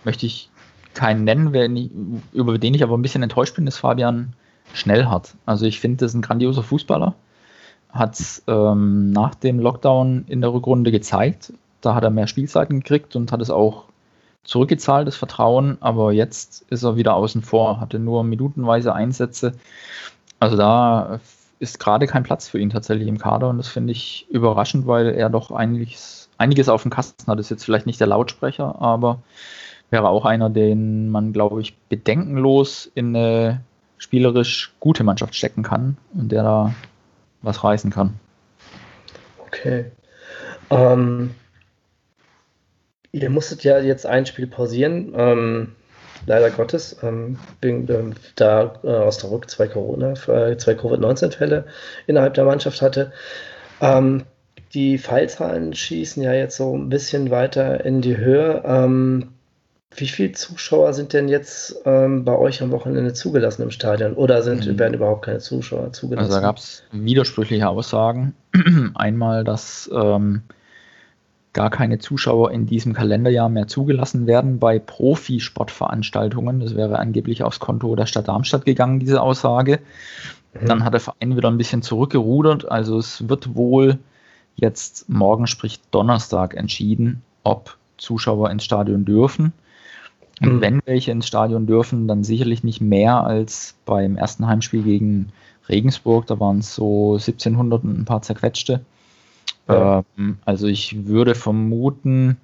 möchte 0.04 0.26
ich 0.26 0.50
keinen 0.94 1.24
nennen, 1.24 1.52
nicht, 1.74 1.92
über 2.34 2.58
den 2.58 2.74
ich 2.74 2.84
aber 2.84 2.98
ein 2.98 3.02
bisschen 3.02 3.24
enttäuscht 3.24 3.56
bin, 3.56 3.68
ist 3.68 3.78
Fabian 3.78 4.34
Schnellhardt. 4.74 5.36
Also 5.46 5.66
ich 5.66 5.80
finde, 5.80 5.98
das 5.98 6.12
ist 6.12 6.16
ein 6.16 6.22
grandioser 6.22 6.64
Fußballer. 6.64 7.14
Hat 7.92 8.20
ähm, 8.48 9.12
nach 9.12 9.36
dem 9.36 9.60
Lockdown 9.60 10.26
in 10.28 10.42
der 10.42 10.54
Rückrunde 10.54 10.92
gezeigt. 10.92 11.54
Da 11.82 11.94
hat 11.94 12.04
er 12.04 12.10
mehr 12.10 12.28
Spielzeiten 12.28 12.80
gekriegt 12.80 13.16
und 13.16 13.32
hat 13.32 13.42
es 13.42 13.50
auch 13.50 13.86
zurückgezahlt, 14.44 15.08
das 15.08 15.16
Vertrauen. 15.16 15.78
Aber 15.80 16.12
jetzt 16.12 16.66
ist 16.70 16.84
er 16.84 16.96
wieder 16.96 17.16
außen 17.16 17.44
vor, 17.44 17.80
hatte 17.80 18.00
nur 18.00 18.24
minutenweise 18.24 18.94
Einsätze. 18.94 19.54
Also 20.40 20.58
da 20.58 21.20
ist 21.60 21.80
gerade 21.80 22.08
kein 22.08 22.24
Platz 22.24 22.48
für 22.48 22.60
ihn 22.60 22.70
tatsächlich 22.70 23.08
im 23.08 23.18
Kader 23.18 23.50
und 23.50 23.58
das 23.58 23.68
finde 23.68 23.92
ich 23.92 24.28
überraschend, 24.30 24.86
weil 24.86 25.08
er 25.08 25.30
doch 25.30 25.52
einiges, 25.52 26.27
einiges 26.38 26.70
auf 26.70 26.82
dem 26.84 26.92
Kasten 26.92 27.30
hat. 27.30 27.40
Das 27.40 27.48
ist 27.48 27.52
jetzt 27.52 27.66
vielleicht 27.66 27.86
nicht 27.86 28.00
der 28.00 28.08
Lautsprecher, 28.08 28.82
aber 28.82 29.22
wäre 29.90 30.10
auch 30.10 30.26
einer, 30.26 30.50
den 30.50 31.10
man, 31.10 31.34
glaube 31.34 31.62
ich, 31.62 31.78
bedenkenlos 31.90 32.92
in 32.94 33.16
eine 33.16 33.62
spielerisch 33.98 34.74
gute 34.80 35.04
Mannschaft 35.04 35.36
stecken 35.36 35.64
kann 35.64 35.98
und 36.14 36.32
der 36.32 36.44
da 36.44 36.76
was 37.42 37.64
reißen 37.64 37.92
kann. 37.92 38.20
Okay. 39.48 39.86
Ähm, 40.70 41.34
ihr 43.12 43.30
musstet 43.30 43.64
ja 43.64 43.80
jetzt 43.80 44.06
ein 44.06 44.26
Spiel 44.26 44.48
pausieren, 44.48 45.14
ähm, 45.16 45.76
leider 46.26 46.50
Gottes, 46.52 46.98
ähm, 47.02 47.40
wegen, 47.62 47.90
ähm, 47.90 48.14
da 48.36 48.76
äh, 48.84 48.88
Osnabrück 48.88 49.50
zwei 49.50 49.68
Corona, 49.68 50.12
äh, 50.12 50.58
zwei 50.58 50.76
Covid-19-Fälle 50.76 51.66
innerhalb 52.06 52.34
der 52.34 52.46
Mannschaft 52.46 52.82
hatte. 52.82 53.14
Ähm, 53.82 54.24
die 54.74 54.98
Fallzahlen 54.98 55.74
schießen 55.74 56.22
ja 56.24 56.34
jetzt 56.34 56.58
so 56.58 56.76
ein 56.76 56.90
bisschen 56.90 57.32
weiter 57.32 57.86
in 57.86 58.02
die 58.02 58.18
Höhe. 58.18 58.64
Ähm, 58.66 59.30
wie 59.96 60.08
viele 60.08 60.34
Zuschauer 60.34 60.94
sind 60.94 61.14
denn 61.14 61.28
jetzt 61.28 61.82
ähm, 61.86 62.24
bei 62.24 62.38
euch 62.38 62.62
am 62.62 62.72
Wochenende 62.72 63.14
zugelassen 63.14 63.64
im 63.64 63.72
Stadion? 63.72 64.14
Oder 64.14 64.44
sind, 64.44 64.68
mhm. 64.68 64.78
werden 64.78 64.94
überhaupt 64.94 65.26
keine 65.26 65.40
Zuschauer 65.40 65.94
zugelassen? 65.94 66.26
Also 66.26 66.40
da 66.40 66.46
gab 66.46 66.58
es 66.58 66.84
widersprüchliche 66.92 67.68
Aussagen. 67.68 68.36
Einmal, 68.96 69.44
dass 69.44 69.90
ähm, 69.94 70.44
gar 71.54 71.70
keine 71.72 71.98
Zuschauer 71.98 72.52
in 72.52 72.68
diesem 72.68 72.94
Kalenderjahr 72.94 73.50
mehr 73.50 73.68
zugelassen 73.68 74.28
werden 74.28 74.60
bei 74.60 74.78
Profisportveranstaltungen. 74.78 76.60
Das 76.60 76.76
wäre 76.76 77.00
angeblich 77.00 77.42
aufs 77.42 77.60
Konto 77.60 77.96
der 77.96 78.06
Stadt 78.06 78.28
Darmstadt 78.28 78.66
gegangen, 78.66 79.00
diese 79.00 79.22
Aussage. 79.22 79.80
Mhm. 80.54 80.66
Dann 80.68 80.84
hat 80.84 80.94
der 80.94 81.00
Verein 81.00 81.36
wieder 81.36 81.50
ein 81.50 81.58
bisschen 81.58 81.82
zurückgerudert. 81.82 82.70
Also 82.70 83.00
es 83.00 83.28
wird 83.28 83.56
wohl 83.56 83.98
jetzt 84.58 85.08
morgen, 85.08 85.48
sprich 85.48 85.80
Donnerstag, 85.92 86.56
entschieden, 86.56 87.22
ob 87.44 87.78
Zuschauer 87.98 88.52
ins 88.52 88.66
Stadion 88.66 89.06
dürfen. 89.06 89.54
Und 90.42 90.56
mhm. 90.56 90.62
wenn 90.62 90.82
welche 90.86 91.12
ins 91.12 91.28
Stadion 91.28 91.66
dürfen, 91.66 92.08
dann 92.08 92.24
sicherlich 92.24 92.64
nicht 92.64 92.82
mehr 92.82 93.24
als 93.24 93.76
beim 93.86 94.18
ersten 94.18 94.46
Heimspiel 94.48 94.84
gegen 94.84 95.32
Regensburg. 95.70 96.28
Da 96.28 96.40
waren 96.40 96.60
es 96.60 96.76
so 96.76 97.14
1700 97.14 97.84
und 97.84 98.00
ein 98.00 98.06
paar 98.06 98.22
zerquetschte. 98.22 98.82
Ja. 99.68 100.04
Ähm, 100.18 100.38
also 100.46 100.68
ich 100.68 101.08
würde 101.08 101.36
vermuten, 101.36 102.38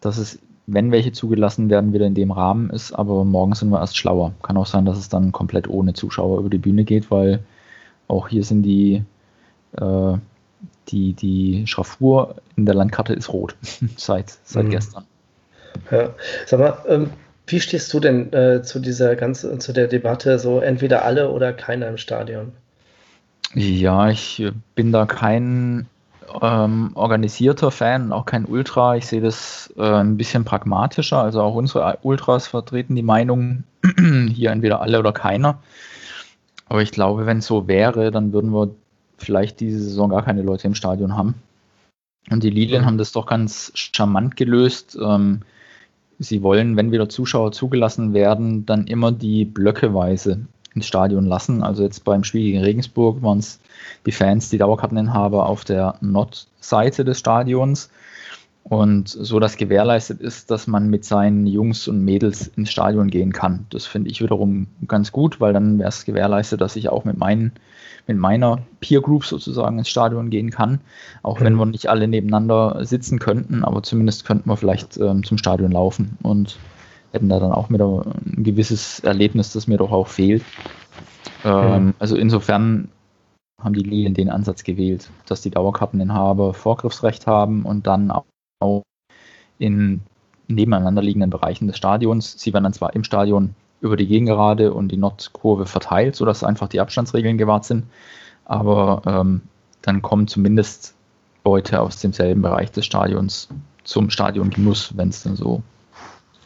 dass 0.00 0.18
es, 0.18 0.38
wenn 0.66 0.92
welche 0.92 1.12
zugelassen 1.12 1.70
werden, 1.70 1.92
wieder 1.92 2.06
in 2.06 2.14
dem 2.14 2.32
Rahmen 2.32 2.70
ist. 2.70 2.92
Aber 2.92 3.24
morgen 3.24 3.54
sind 3.54 3.70
wir 3.70 3.80
erst 3.80 3.96
schlauer. 3.96 4.32
Kann 4.42 4.56
auch 4.56 4.66
sein, 4.66 4.84
dass 4.84 4.98
es 4.98 5.08
dann 5.08 5.32
komplett 5.32 5.68
ohne 5.68 5.94
Zuschauer 5.94 6.38
über 6.38 6.50
die 6.50 6.58
Bühne 6.58 6.84
geht, 6.84 7.10
weil 7.10 7.40
auch 8.08 8.28
hier 8.28 8.44
sind 8.44 8.62
die, 8.62 9.02
äh, 9.72 10.14
die, 10.88 11.12
die 11.12 11.66
Schraffur 11.66 12.36
in 12.56 12.66
der 12.66 12.74
Landkarte 12.74 13.12
ist 13.14 13.32
rot 13.32 13.56
seit, 13.96 14.36
seit 14.44 14.66
mhm. 14.66 14.70
gestern. 14.70 15.04
Ja. 15.90 16.10
Sag 16.46 16.60
mal, 16.60 16.78
ähm, 16.88 17.10
wie 17.46 17.60
stehst 17.60 17.92
du 17.92 18.00
denn 18.00 18.32
äh, 18.32 18.62
zu 18.62 18.80
dieser 18.80 19.14
ganzen, 19.14 19.60
zu 19.60 19.72
der 19.72 19.86
Debatte, 19.86 20.38
so 20.38 20.60
entweder 20.60 21.04
alle 21.04 21.30
oder 21.30 21.52
keiner 21.52 21.88
im 21.88 21.96
Stadion? 21.96 22.52
Ja, 23.54 24.08
ich 24.10 24.44
bin 24.74 24.90
da 24.90 25.06
kein 25.06 25.86
ähm, 26.42 26.90
organisierter 26.94 27.70
Fan, 27.70 28.12
auch 28.12 28.26
kein 28.26 28.44
Ultra. 28.44 28.96
Ich 28.96 29.06
sehe 29.06 29.20
das 29.20 29.72
äh, 29.76 29.82
ein 29.82 30.16
bisschen 30.16 30.44
pragmatischer. 30.44 31.18
Also 31.18 31.40
auch 31.40 31.54
unsere 31.54 31.98
Ultras 32.02 32.48
vertreten 32.48 32.96
die 32.96 33.02
Meinung, 33.02 33.64
hier 34.32 34.50
entweder 34.50 34.80
alle 34.80 34.98
oder 34.98 35.12
keiner. 35.12 35.58
Aber 36.68 36.82
ich 36.82 36.90
glaube, 36.90 37.26
wenn 37.26 37.38
es 37.38 37.46
so 37.46 37.68
wäre, 37.68 38.10
dann 38.10 38.32
würden 38.32 38.50
wir 38.50 38.70
vielleicht 39.16 39.60
diese 39.60 39.80
Saison 39.80 40.10
gar 40.10 40.22
keine 40.22 40.42
Leute 40.42 40.66
im 40.66 40.74
Stadion 40.74 41.16
haben. 41.16 41.34
Und 42.30 42.42
die 42.42 42.50
Lilien 42.50 42.84
haben 42.86 42.98
das 42.98 43.12
doch 43.12 43.26
ganz 43.26 43.72
charmant 43.74 44.36
gelöst. 44.36 44.98
Ähm, 45.00 45.42
sie 46.18 46.42
wollen, 46.42 46.76
wenn 46.76 46.92
wieder 46.92 47.08
Zuschauer 47.08 47.52
zugelassen 47.52 48.14
werden, 48.14 48.66
dann 48.66 48.86
immer 48.86 49.12
die 49.12 49.44
blöckeweise 49.44 50.46
ins 50.74 50.86
Stadion 50.86 51.26
lassen. 51.26 51.62
Also 51.62 51.82
jetzt 51.82 52.04
beim 52.04 52.24
Spiel 52.24 52.42
gegen 52.42 52.62
Regensburg 52.62 53.22
waren 53.22 53.38
es 53.38 53.60
die 54.04 54.12
Fans, 54.12 54.50
die 54.50 54.58
Dauerkarteninhaber 54.58 55.46
auf 55.46 55.64
der 55.64 55.96
Nordseite 56.00 57.04
des 57.04 57.18
Stadions. 57.18 57.90
Und 58.64 59.08
so 59.08 59.38
dass 59.38 59.56
gewährleistet 59.56 60.20
ist, 60.20 60.50
dass 60.50 60.66
man 60.66 60.90
mit 60.90 61.04
seinen 61.04 61.46
Jungs 61.46 61.86
und 61.86 62.04
Mädels 62.04 62.48
ins 62.56 62.72
Stadion 62.72 63.08
gehen 63.10 63.32
kann. 63.32 63.66
Das 63.70 63.86
finde 63.86 64.10
ich 64.10 64.20
wiederum 64.20 64.66
ganz 64.88 65.12
gut, 65.12 65.40
weil 65.40 65.52
dann 65.52 65.78
wäre 65.78 65.88
es 65.88 66.04
gewährleistet, 66.04 66.60
dass 66.60 66.74
ich 66.74 66.88
auch 66.88 67.04
mit 67.04 67.16
meinen 67.16 67.52
mit 68.06 68.18
meiner 68.18 68.60
Peer 68.80 69.00
Group 69.00 69.24
sozusagen 69.24 69.78
ins 69.78 69.88
Stadion 69.88 70.30
gehen 70.30 70.50
kann. 70.50 70.80
Auch 71.22 71.40
wenn 71.40 71.54
mhm. 71.54 71.58
wir 71.58 71.66
nicht 71.66 71.88
alle 71.88 72.08
nebeneinander 72.08 72.84
sitzen 72.84 73.18
könnten, 73.18 73.64
aber 73.64 73.82
zumindest 73.82 74.24
könnten 74.24 74.48
wir 74.48 74.56
vielleicht 74.56 74.96
ähm, 74.98 75.24
zum 75.24 75.38
Stadion 75.38 75.72
laufen 75.72 76.16
und 76.22 76.58
hätten 77.12 77.28
da 77.28 77.40
dann 77.40 77.52
auch 77.52 77.70
wieder 77.70 78.04
ein 78.26 78.44
gewisses 78.44 79.00
Erlebnis, 79.00 79.52
das 79.52 79.66
mir 79.66 79.78
doch 79.78 79.92
auch 79.92 80.08
fehlt. 80.08 80.42
Ähm, 81.44 81.86
mhm. 81.86 81.94
Also 81.98 82.16
insofern 82.16 82.88
haben 83.62 83.74
die 83.74 83.82
Lilien 83.82 84.14
den 84.14 84.30
Ansatz 84.30 84.64
gewählt, 84.64 85.10
dass 85.26 85.40
die 85.40 85.50
Dauerkarteninhaber 85.50 86.54
Vorgriffsrecht 86.54 87.26
haben 87.26 87.64
und 87.64 87.86
dann 87.86 88.12
auch 88.60 88.82
in 89.58 90.00
nebeneinander 90.48 91.02
liegenden 91.02 91.30
Bereichen 91.30 91.66
des 91.66 91.76
Stadions. 91.76 92.38
Sie 92.38 92.52
werden 92.52 92.64
dann 92.64 92.72
zwar 92.72 92.94
im 92.94 93.04
Stadion 93.04 93.54
über 93.80 93.96
die 93.96 94.06
Gegengerade 94.06 94.72
und 94.72 94.88
die 94.88 94.96
Nordkurve 94.96 95.66
verteilt, 95.66 96.16
sodass 96.16 96.44
einfach 96.44 96.68
die 96.68 96.80
Abstandsregeln 96.80 97.38
gewahrt 97.38 97.64
sind. 97.64 97.84
Aber 98.44 99.02
ähm, 99.06 99.42
dann 99.82 100.02
kommen 100.02 100.28
zumindest 100.28 100.94
Leute 101.44 101.80
aus 101.80 102.00
demselben 102.00 102.42
Bereich 102.42 102.70
des 102.72 102.86
Stadions 102.86 103.48
zum 103.84 104.10
Stadiongenuss, 104.10 104.96
wenn 104.96 105.10
es 105.10 105.22
dann 105.22 105.36
so 105.36 105.62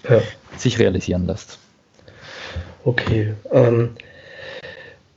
ja. 0.08 0.20
sich 0.56 0.78
realisieren 0.78 1.26
lässt. 1.26 1.58
Okay. 2.84 3.34
Ähm, 3.50 3.90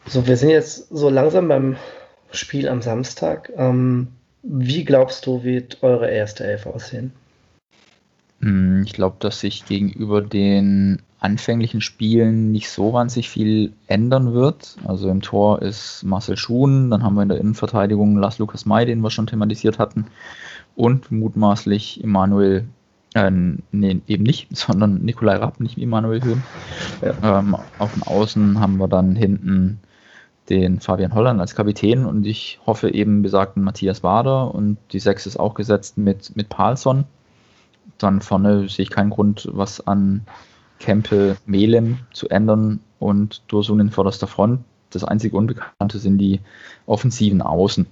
so, 0.05 0.27
wir 0.27 0.37
sind 0.37 0.49
jetzt 0.49 0.89
so 0.89 1.09
langsam 1.09 1.47
beim 1.47 1.77
Spiel 2.31 2.67
am 2.67 2.81
Samstag. 2.81 3.51
Ähm, 3.55 4.07
wie 4.41 4.83
glaubst 4.83 5.25
du, 5.25 5.43
wird 5.43 5.81
eure 5.83 6.09
erste 6.09 6.43
Elf 6.43 6.65
aussehen? 6.65 7.13
Hm, 8.41 8.83
ich 8.85 8.93
glaube, 8.93 9.15
dass 9.19 9.39
sich 9.39 9.65
gegenüber 9.65 10.21
den 10.21 11.01
anfänglichen 11.23 11.79
Spielen 11.79 12.51
nicht 12.51 12.69
so 12.69 12.91
wahnsinnig 12.91 13.29
viel 13.29 13.71
ändern 13.87 14.33
wird. 14.33 14.75
Also 14.85 15.09
im 15.09 15.21
Tor 15.21 15.61
ist 15.61 16.03
Marcel 16.03 16.35
Schuhn, 16.35 16.91
dann 16.91 17.01
haben 17.01 17.15
wir 17.15 17.23
in 17.23 17.29
der 17.29 17.39
Innenverteidigung 17.39 18.17
Lars 18.17 18.39
Lukas 18.39 18.65
May, 18.65 18.85
den 18.85 18.99
wir 18.99 19.09
schon 19.09 19.27
thematisiert 19.27 19.79
hatten, 19.79 20.07
und 20.75 21.11
mutmaßlich 21.11 22.03
Emanuel, 22.03 22.65
äh, 23.13 23.31
nee, 23.31 24.01
eben 24.05 24.23
nicht, 24.23 24.49
sondern 24.55 25.01
Nikolai 25.05 25.37
Rapp, 25.37 25.61
nicht 25.61 25.77
Emanuel 25.77 26.21
Höhn. 26.21 26.43
Ja. 27.01 27.39
Ähm, 27.39 27.55
auf 27.79 27.93
dem 27.93 28.03
Außen 28.03 28.59
haben 28.59 28.77
wir 28.77 28.89
dann 28.89 29.15
hinten 29.15 29.79
den 30.49 30.81
Fabian 30.81 31.15
Holland 31.15 31.39
als 31.39 31.55
Kapitän 31.55 32.05
und 32.05 32.25
ich 32.25 32.59
hoffe 32.65 32.93
eben 32.93 33.21
besagten 33.21 33.63
Matthias 33.63 34.03
Wader 34.03 34.53
und 34.53 34.77
die 34.91 34.99
Sechs 34.99 35.25
ist 35.25 35.39
auch 35.39 35.53
gesetzt 35.53 35.97
mit, 35.97 36.35
mit 36.35 36.49
Palsson. 36.49 37.05
Dann 37.97 38.19
vorne 38.19 38.67
sehe 38.67 38.83
ich 38.83 38.89
keinen 38.89 39.09
Grund, 39.09 39.47
was 39.53 39.87
an 39.87 40.25
Kempel, 40.83 41.37
Melem 41.45 41.99
zu 42.11 42.27
ändern 42.27 42.81
und 42.99 43.41
Dursun 43.47 43.79
in 43.79 43.89
vorderster 43.89 44.27
Front. 44.27 44.59
Das 44.89 45.05
einzige 45.05 45.37
Unbekannte 45.37 45.97
sind 45.97 46.17
die 46.17 46.41
offensiven 46.85 47.41
Außen. 47.41 47.87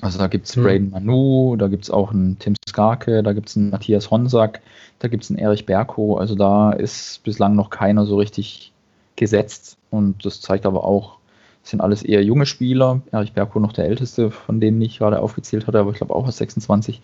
Also 0.00 0.18
da 0.18 0.26
gibt 0.28 0.46
es 0.46 0.56
hm. 0.56 0.62
Braden 0.62 0.90
Manu, 0.90 1.56
da 1.56 1.68
gibt 1.68 1.84
es 1.84 1.90
auch 1.90 2.10
einen 2.10 2.38
Tim 2.38 2.54
Skarke, 2.66 3.22
da 3.22 3.34
gibt 3.34 3.50
es 3.50 3.56
einen 3.58 3.68
Matthias 3.68 4.10
Honsack, 4.10 4.62
da 5.00 5.08
gibt 5.08 5.24
es 5.24 5.30
einen 5.30 5.38
Erich 5.38 5.66
Berko. 5.66 6.16
Also 6.16 6.34
da 6.34 6.72
ist 6.72 7.22
bislang 7.24 7.54
noch 7.54 7.68
keiner 7.68 8.06
so 8.06 8.16
richtig 8.16 8.72
gesetzt. 9.16 9.76
Und 9.90 10.24
das 10.24 10.40
zeigt 10.40 10.64
aber 10.64 10.84
auch, 10.84 11.18
es 11.62 11.70
sind 11.70 11.82
alles 11.82 12.02
eher 12.02 12.24
junge 12.24 12.46
Spieler. 12.46 13.02
Erich 13.12 13.34
Berko 13.34 13.60
noch 13.60 13.74
der 13.74 13.84
älteste, 13.84 14.30
von 14.30 14.60
denen 14.60 14.80
ich 14.80 14.98
gerade 14.98 15.20
aufgezählt 15.20 15.66
hatte, 15.66 15.78
aber 15.78 15.90
ich 15.90 15.98
glaube 15.98 16.14
auch 16.14 16.26
aus 16.26 16.38
26. 16.38 17.02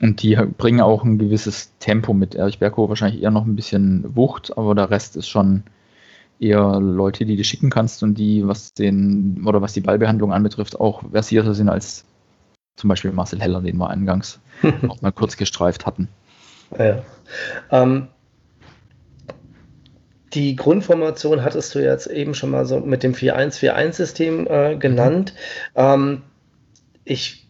Und 0.00 0.22
die 0.22 0.36
bringen 0.36 0.80
auch 0.80 1.04
ein 1.04 1.18
gewisses 1.18 1.72
Tempo 1.78 2.12
mit. 2.14 2.34
Erich 2.34 2.58
Berko 2.58 2.88
wahrscheinlich 2.88 3.22
eher 3.22 3.30
noch 3.30 3.46
ein 3.46 3.56
bisschen 3.56 4.16
Wucht, 4.16 4.56
aber 4.56 4.74
der 4.74 4.90
Rest 4.90 5.16
ist 5.16 5.28
schon 5.28 5.62
eher 6.40 6.80
Leute, 6.80 7.24
die 7.24 7.36
du 7.36 7.44
schicken 7.44 7.70
kannst 7.70 8.02
und 8.02 8.14
die, 8.14 8.46
was 8.46 8.74
den, 8.74 9.44
oder 9.46 9.62
was 9.62 9.72
die 9.72 9.80
Ballbehandlung 9.80 10.32
anbetrifft, 10.32 10.78
auch 10.80 11.02
versierter 11.10 11.54
sind 11.54 11.68
als 11.68 12.04
zum 12.76 12.88
Beispiel 12.88 13.12
Marcel 13.12 13.40
Heller, 13.40 13.60
den 13.60 13.76
wir 13.76 13.88
eingangs 13.88 14.40
auch 14.88 15.00
mal 15.00 15.12
kurz 15.12 15.36
gestreift 15.36 15.86
hatten. 15.86 16.08
Ja. 16.76 17.02
Ähm, 17.70 18.08
die 20.32 20.56
Grundformation 20.56 21.44
hattest 21.44 21.74
du 21.74 21.78
jetzt 21.78 22.08
eben 22.08 22.34
schon 22.34 22.50
mal 22.50 22.66
so 22.66 22.80
mit 22.80 23.04
dem 23.04 23.12
4-1-4-1-System 23.12 24.46
äh, 24.48 24.76
genannt. 24.76 25.34
Mhm. 25.74 25.80
Ähm, 25.80 26.22
ich 27.04 27.43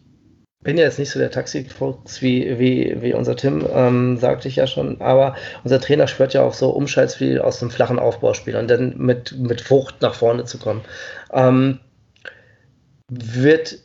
bin 0.65 0.79
jetzt 0.79 0.97
nicht 0.97 1.11
so 1.11 1.19
der 1.19 1.29
Taxifuchs 1.29 2.23
wie, 2.23 2.57
wie, 2.59 2.97
wie 2.99 3.13
unser 3.13 3.35
Tim, 3.35 3.65
ähm, 3.71 4.17
sagte 4.17 4.47
ich 4.47 4.55
ja 4.55 4.65
schon, 4.65 4.99
aber 4.99 5.35
unser 5.63 5.79
Trainer 5.79 6.07
schwört 6.07 6.33
ja 6.33 6.41
auch 6.41 6.55
so 6.55 6.71
Umschaltspiel 6.71 7.39
aus 7.39 7.59
dem 7.59 7.69
flachen 7.69 7.99
Aufbauspiel 7.99 8.55
und 8.55 8.67
dann 8.67 8.97
mit, 8.97 9.37
mit 9.37 9.69
Wucht 9.69 10.01
nach 10.01 10.15
vorne 10.15 10.43
zu 10.45 10.57
kommen. 10.57 10.81
Ähm, 11.31 11.79
wird 13.09 13.77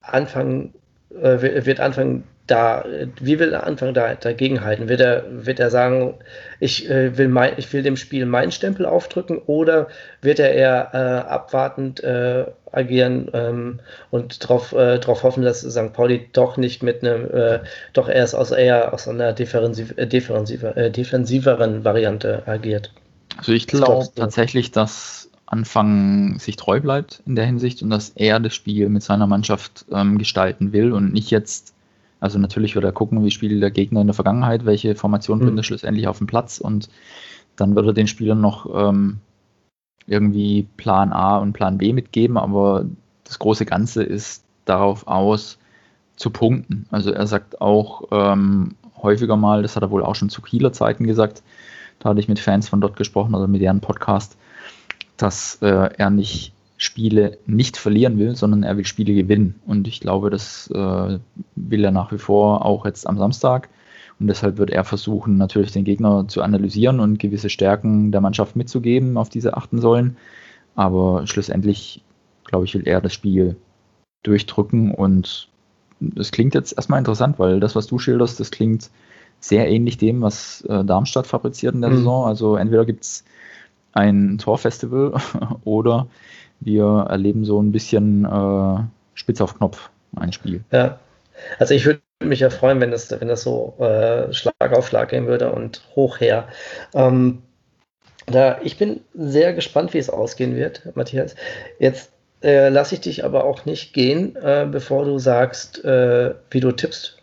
anfangen, 0.00 0.72
äh, 1.10 1.64
wird 1.66 1.80
anfangen, 1.80 2.22
da, 2.46 2.84
wie 3.20 3.38
will 3.38 3.52
er 3.52 3.66
anfangen, 3.66 3.94
da 3.94 4.14
dagegen 4.14 4.64
halten? 4.64 4.88
Wird 4.88 5.00
er, 5.00 5.24
wird 5.30 5.60
er 5.60 5.70
sagen, 5.70 6.14
ich, 6.60 6.88
äh, 6.90 7.16
will 7.16 7.28
mein, 7.28 7.52
ich 7.56 7.72
will 7.72 7.82
dem 7.82 7.96
Spiel 7.96 8.26
meinen 8.26 8.50
Stempel 8.50 8.84
aufdrücken 8.84 9.38
oder 9.46 9.88
wird 10.20 10.40
er 10.40 10.52
eher 10.52 10.90
äh, 10.92 11.30
abwartend 11.30 12.02
äh, 12.02 12.46
agieren 12.72 13.30
ähm, 13.32 13.80
und 14.10 14.42
darauf 14.42 14.72
äh, 14.72 15.00
hoffen, 15.06 15.44
dass 15.44 15.60
St. 15.60 15.92
Pauli 15.92 16.28
doch 16.32 16.56
nicht 16.56 16.82
mit 16.82 17.04
einem, 17.04 17.30
äh, 17.30 17.60
doch 17.92 18.08
erst 18.08 18.34
aus 18.34 18.50
eher 18.50 18.92
aus 18.92 19.06
einer 19.06 19.32
defensiv, 19.32 19.94
äh, 19.96 20.06
defensiver, 20.06 20.76
äh, 20.76 20.90
defensiveren 20.90 21.84
Variante 21.84 22.42
agiert? 22.46 22.92
Also 23.36 23.52
ich 23.52 23.66
glaube 23.66 24.08
tatsächlich, 24.14 24.72
dass 24.72 25.30
Anfang 25.46 26.38
sich 26.38 26.56
treu 26.56 26.80
bleibt 26.80 27.22
in 27.26 27.36
der 27.36 27.44
Hinsicht 27.44 27.82
und 27.82 27.90
dass 27.90 28.10
er 28.10 28.40
das 28.40 28.54
Spiel 28.54 28.88
mit 28.88 29.02
seiner 29.02 29.26
Mannschaft 29.26 29.84
ähm, 29.92 30.18
gestalten 30.18 30.72
will 30.72 30.92
und 30.92 31.12
nicht 31.12 31.30
jetzt 31.30 31.71
also 32.22 32.38
natürlich 32.38 32.76
wird 32.76 32.84
er 32.84 32.92
gucken, 32.92 33.24
wie 33.24 33.32
spielt 33.32 33.60
der 33.60 33.72
Gegner 33.72 34.00
in 34.00 34.06
der 34.06 34.14
Vergangenheit, 34.14 34.64
welche 34.64 34.94
Formation 34.94 35.38
mhm. 35.38 35.44
bringt 35.46 35.58
er 35.58 35.64
schlussendlich 35.64 36.06
auf 36.06 36.18
den 36.18 36.28
Platz 36.28 36.58
und 36.58 36.88
dann 37.56 37.74
wird 37.74 37.84
er 37.84 37.92
den 37.92 38.06
Spielern 38.06 38.40
noch 38.40 38.72
ähm, 38.72 39.18
irgendwie 40.06 40.68
Plan 40.76 41.12
A 41.12 41.38
und 41.38 41.52
Plan 41.52 41.78
B 41.78 41.92
mitgeben, 41.92 42.38
aber 42.38 42.86
das 43.24 43.40
große 43.40 43.66
Ganze 43.66 44.04
ist 44.04 44.44
darauf 44.66 45.08
aus, 45.08 45.58
zu 46.14 46.30
punkten. 46.30 46.86
Also 46.92 47.10
er 47.10 47.26
sagt 47.26 47.60
auch 47.60 48.04
ähm, 48.12 48.76
häufiger 49.02 49.36
mal, 49.36 49.62
das 49.62 49.74
hat 49.74 49.82
er 49.82 49.90
wohl 49.90 50.04
auch 50.04 50.14
schon 50.14 50.30
zu 50.30 50.42
Kieler 50.42 50.72
Zeiten 50.72 51.04
gesagt, 51.04 51.42
da 51.98 52.10
hatte 52.10 52.20
ich 52.20 52.28
mit 52.28 52.38
Fans 52.38 52.68
von 52.68 52.80
dort 52.80 52.94
gesprochen 52.94 53.34
oder 53.34 53.48
mit 53.48 53.62
deren 53.62 53.80
Podcast, 53.80 54.36
dass 55.16 55.58
äh, 55.60 55.90
er 55.96 56.10
nicht 56.10 56.51
Spiele 56.82 57.38
nicht 57.46 57.76
verlieren 57.76 58.18
will, 58.18 58.34
sondern 58.34 58.64
er 58.64 58.76
will 58.76 58.84
Spiele 58.84 59.14
gewinnen. 59.14 59.60
Und 59.66 59.86
ich 59.86 60.00
glaube, 60.00 60.30
das 60.30 60.68
äh, 60.74 61.18
will 61.54 61.84
er 61.84 61.92
nach 61.92 62.10
wie 62.10 62.18
vor 62.18 62.66
auch 62.66 62.84
jetzt 62.84 63.06
am 63.06 63.18
Samstag. 63.18 63.68
Und 64.18 64.26
deshalb 64.26 64.58
wird 64.58 64.70
er 64.70 64.82
versuchen, 64.82 65.36
natürlich 65.36 65.70
den 65.70 65.84
Gegner 65.84 66.26
zu 66.26 66.42
analysieren 66.42 66.98
und 66.98 67.20
gewisse 67.20 67.50
Stärken 67.50 68.10
der 68.10 68.20
Mannschaft 68.20 68.56
mitzugeben, 68.56 69.16
auf 69.16 69.28
diese 69.28 69.56
achten 69.56 69.80
sollen. 69.80 70.16
Aber 70.74 71.24
schlussendlich, 71.28 72.02
glaube 72.46 72.64
ich, 72.64 72.74
will 72.74 72.82
er 72.84 73.00
das 73.00 73.14
Spiel 73.14 73.54
durchdrücken. 74.24 74.92
Und 74.92 75.48
das 76.00 76.32
klingt 76.32 76.52
jetzt 76.52 76.72
erstmal 76.76 76.98
interessant, 76.98 77.38
weil 77.38 77.60
das, 77.60 77.76
was 77.76 77.86
du 77.86 78.00
schilderst, 78.00 78.40
das 78.40 78.50
klingt 78.50 78.90
sehr 79.38 79.68
ähnlich 79.70 79.98
dem, 79.98 80.20
was 80.20 80.62
äh, 80.62 80.84
Darmstadt 80.84 81.28
fabriziert 81.28 81.76
in 81.76 81.80
der 81.80 81.90
mhm. 81.90 81.98
Saison. 81.98 82.26
Also 82.26 82.56
entweder 82.56 82.84
gibt 82.84 83.04
es 83.04 83.24
ein 83.92 84.38
Torfestival 84.38 85.14
oder 85.64 86.06
wir 86.60 87.06
erleben 87.08 87.44
so 87.44 87.60
ein 87.60 87.72
bisschen 87.72 88.24
äh, 88.24 88.84
spitz 89.14 89.40
auf 89.40 89.56
Knopf 89.56 89.90
ein 90.16 90.32
Spiel. 90.32 90.62
Ja, 90.70 90.98
also 91.58 91.74
ich 91.74 91.84
würde 91.86 92.00
mich 92.20 92.40
ja 92.40 92.50
freuen, 92.50 92.80
wenn 92.80 92.90
das, 92.90 93.10
wenn 93.10 93.28
das 93.28 93.42
so 93.42 93.74
äh, 93.78 94.32
Schlag 94.32 94.72
auf 94.72 94.88
Schlag 94.88 95.08
gehen 95.08 95.26
würde 95.26 95.52
und 95.52 95.82
hoch 95.96 96.20
her. 96.20 96.48
Ähm, 96.94 97.42
da, 98.26 98.60
ich 98.62 98.78
bin 98.78 99.00
sehr 99.14 99.52
gespannt, 99.52 99.94
wie 99.94 99.98
es 99.98 100.10
ausgehen 100.10 100.54
wird, 100.54 100.94
Matthias. 100.94 101.34
Jetzt 101.78 102.12
äh, 102.42 102.68
lasse 102.68 102.94
ich 102.94 103.00
dich 103.00 103.24
aber 103.24 103.44
auch 103.44 103.64
nicht 103.64 103.92
gehen, 103.92 104.36
äh, 104.36 104.66
bevor 104.70 105.04
du 105.04 105.18
sagst, 105.18 105.84
äh, 105.84 106.34
wie 106.50 106.60
du 106.60 106.72
tippst 106.72 107.21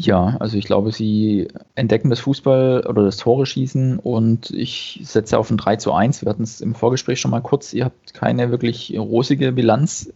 ja, 0.00 0.36
also 0.38 0.56
ich 0.56 0.64
glaube, 0.64 0.92
sie 0.92 1.48
entdecken 1.74 2.08
das 2.08 2.20
Fußball 2.20 2.86
oder 2.86 3.04
das 3.04 3.16
Tore 3.16 3.46
schießen 3.46 3.98
und 3.98 4.50
ich 4.50 5.00
setze 5.02 5.36
auf 5.36 5.50
ein 5.50 5.56
3 5.56 5.74
zu 5.76 5.92
1. 5.92 6.22
Wir 6.22 6.30
hatten 6.30 6.44
es 6.44 6.60
im 6.60 6.76
Vorgespräch 6.76 7.20
schon 7.20 7.32
mal 7.32 7.40
kurz. 7.40 7.72
Ihr 7.72 7.86
habt 7.86 8.14
keine 8.14 8.52
wirklich 8.52 8.96
rosige 8.96 9.50
Bilanz 9.50 10.12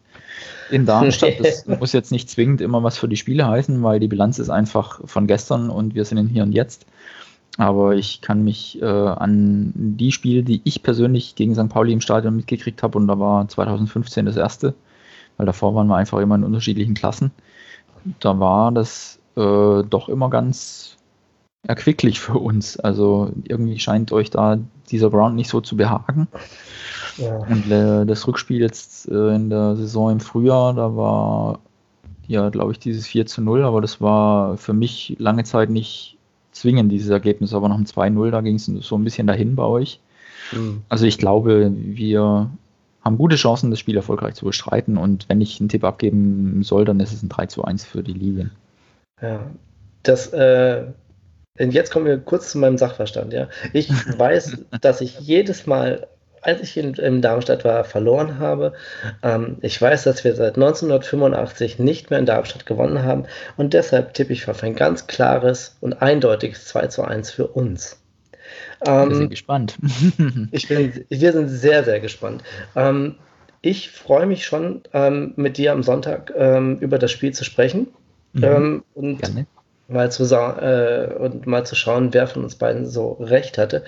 in 0.71 0.87
Darmstadt. 0.87 1.41
Das 1.41 1.67
muss 1.81 1.93
jetzt 1.93 2.13
nicht 2.13 2.31
zwingend 2.31 2.61
immer 2.61 2.85
was 2.85 2.97
für 2.97 3.09
die 3.09 3.17
Spiele 3.17 3.49
heißen, 3.49 3.83
weil 3.83 3.99
die 3.99 4.07
Bilanz 4.07 4.39
ist 4.39 4.51
einfach 4.51 5.01
von 5.05 5.27
gestern 5.27 5.69
und 5.69 5.97
wir 5.97 6.05
sind 6.05 6.19
in 6.19 6.29
Hier 6.29 6.45
und 6.45 6.53
Jetzt. 6.53 6.87
Aber 7.59 7.97
ich 7.97 8.21
kann 8.21 8.45
mich 8.45 8.81
äh, 8.81 8.85
an 8.85 9.73
die 9.75 10.13
Spiele, 10.13 10.45
die 10.45 10.61
ich 10.63 10.85
persönlich 10.85 11.35
gegen 11.35 11.57
St. 11.57 11.69
Pauli 11.69 11.93
im 11.93 12.01
Stadion 12.01 12.37
mitgekriegt 12.37 12.85
habe, 12.85 12.99
und 12.99 13.09
da 13.09 13.19
war 13.19 13.49
2015 13.49 14.27
das 14.27 14.37
erste, 14.37 14.75
weil 15.37 15.47
davor 15.47 15.75
waren 15.75 15.89
wir 15.89 15.97
einfach 15.97 16.21
immer 16.21 16.37
in 16.37 16.45
unterschiedlichen 16.45 16.95
Klassen. 16.95 17.33
Da 18.21 18.39
war 18.39 18.71
das 18.71 19.19
äh, 19.37 19.83
doch 19.83 20.09
immer 20.09 20.31
ganz 20.31 20.97
erquicklich 21.67 22.21
für 22.21 22.39
uns. 22.39 22.79
Also 22.79 23.31
irgendwie 23.45 23.79
scheint 23.79 24.13
euch 24.13 24.31
da 24.31 24.59
dieser 24.91 25.11
Ground 25.11 25.37
nicht 25.37 25.49
so 25.49 25.61
zu 25.61 25.77
behagen. 25.77 26.29
Ja. 27.19 27.37
Und 27.37 27.71
äh, 27.71 28.07
das 28.07 28.27
Rückspiel 28.27 28.61
jetzt 28.61 29.09
äh, 29.09 29.35
in 29.35 29.51
der 29.51 29.77
Saison 29.77 30.11
im 30.11 30.21
Frühjahr, 30.21 30.75
da 30.75 30.97
war 30.97 31.61
ja, 32.27 32.49
glaube 32.49 32.73
ich, 32.73 32.79
dieses 32.79 33.07
4 33.07 33.27
zu 33.27 33.43
0, 33.43 33.63
aber 33.65 33.81
das 33.81 34.01
war 34.01 34.57
für 34.57 34.73
mich 34.73 35.17
lange 35.19 35.45
Zeit 35.45 35.71
nicht 35.71 36.17
zwingend, 36.53 36.91
dieses 36.91 37.11
Ergebnis. 37.11 37.53
Aber 37.53 37.69
nach 37.69 37.77
dem 37.77 37.85
2-0, 37.85 38.31
da 38.31 38.41
ging 38.41 38.57
es 38.57 38.67
so 38.67 38.97
ein 38.97 39.05
bisschen 39.05 39.27
dahin 39.27 39.57
bei 39.57 39.65
euch. 39.65 40.01
Mhm. 40.53 40.83
Also 40.89 41.05
ich 41.07 41.19
glaube, 41.19 41.73
wir 41.75 42.51
haben 43.03 43.19
gute 43.19 43.37
Chancen, 43.37 43.71
das 43.71 43.81
Spiel 43.81 43.97
erfolgreich 43.97 44.35
zu 44.35 44.47
bestreiten. 44.47 44.97
Und 44.97 45.29
wenn 45.29 45.41
ich 45.41 45.61
einen 45.61 45.69
Tipp 45.69 45.85
abgeben 45.85 46.63
soll, 46.63 46.85
dann 46.85 47.01
ist 47.01 47.13
es 47.13 47.23
ein 47.23 47.29
3 47.29 47.47
zu 47.47 47.65
1 47.65 47.85
für 47.85 48.03
die 48.03 48.13
Lilien. 48.13 48.53
Ja, 49.23 49.51
das, 50.03 50.33
äh, 50.33 50.85
jetzt 51.59 51.93
kommen 51.93 52.07
wir 52.07 52.19
kurz 52.19 52.51
zu 52.51 52.59
meinem 52.59 52.77
Sachverstand, 52.77 53.33
ja. 53.33 53.49
Ich 53.73 53.89
weiß, 54.19 54.59
dass 54.81 55.01
ich 55.01 55.21
jedes 55.21 55.67
Mal, 55.67 56.09
als 56.41 56.61
ich 56.61 56.77
in, 56.77 56.95
in 56.95 57.23
Darmstadt 57.23 57.65
war, 57.65 57.85
verloren 57.85 58.41
habe. 58.41 58.73
Ähm, 59.23 59.59
ich 59.61 59.81
weiß, 59.81 60.03
dass 60.03 60.25
wir 60.25 60.35
seit 60.35 60.57
1985 60.57 61.79
nicht 61.79 62.11
mehr 62.11 62.19
in 62.19 62.27
Darmstadt 62.27 62.67
gewonnen 62.67 63.05
haben 63.05 63.27
und 63.57 63.75
deshalb 63.75 64.13
tippe 64.15 64.33
ich 64.33 64.49
auf 64.49 64.63
ein 64.65 64.75
ganz 64.75 65.07
klares 65.07 65.77
und 65.81 66.03
eindeutiges 66.03 66.67
2 66.67 66.89
zu 66.89 67.05
1 67.05 67.31
für 67.31 67.47
uns. 67.47 68.03
Ähm, 68.85 69.09
wir 69.09 69.17
sind 69.17 69.31
gespannt. 69.31 69.79
ich 70.51 70.67
bin, 70.67 71.05
wir 71.09 71.33
sind 71.33 71.49
sehr, 71.49 71.85
sehr 71.85 72.01
gespannt. 72.01 72.43
Ähm, 72.75 73.17
ich 73.61 73.93
freue 73.93 74.27
mich 74.27 74.45
schon, 74.45 74.83
ähm, 74.93 75.35
mit 75.37 75.57
dir 75.57 75.71
am 75.71 75.85
Sonntag 75.85 76.33
ähm, 76.37 76.79
über 76.81 76.99
das 76.99 77.13
Spiel 77.13 77.33
zu 77.33 77.45
sprechen. 77.45 77.87
Mhm. 78.33 78.45
Ähm, 78.45 78.85
und, 78.95 79.47
mal 79.89 80.11
zu 80.11 80.25
äh, 80.25 81.15
und 81.19 81.47
mal 81.47 81.65
zu 81.67 81.75
schauen, 81.75 82.13
wer 82.13 82.27
von 82.27 82.45
uns 82.45 82.57
beiden 82.57 82.87
so 82.87 83.13
recht 83.21 83.59
hatte. 83.59 83.85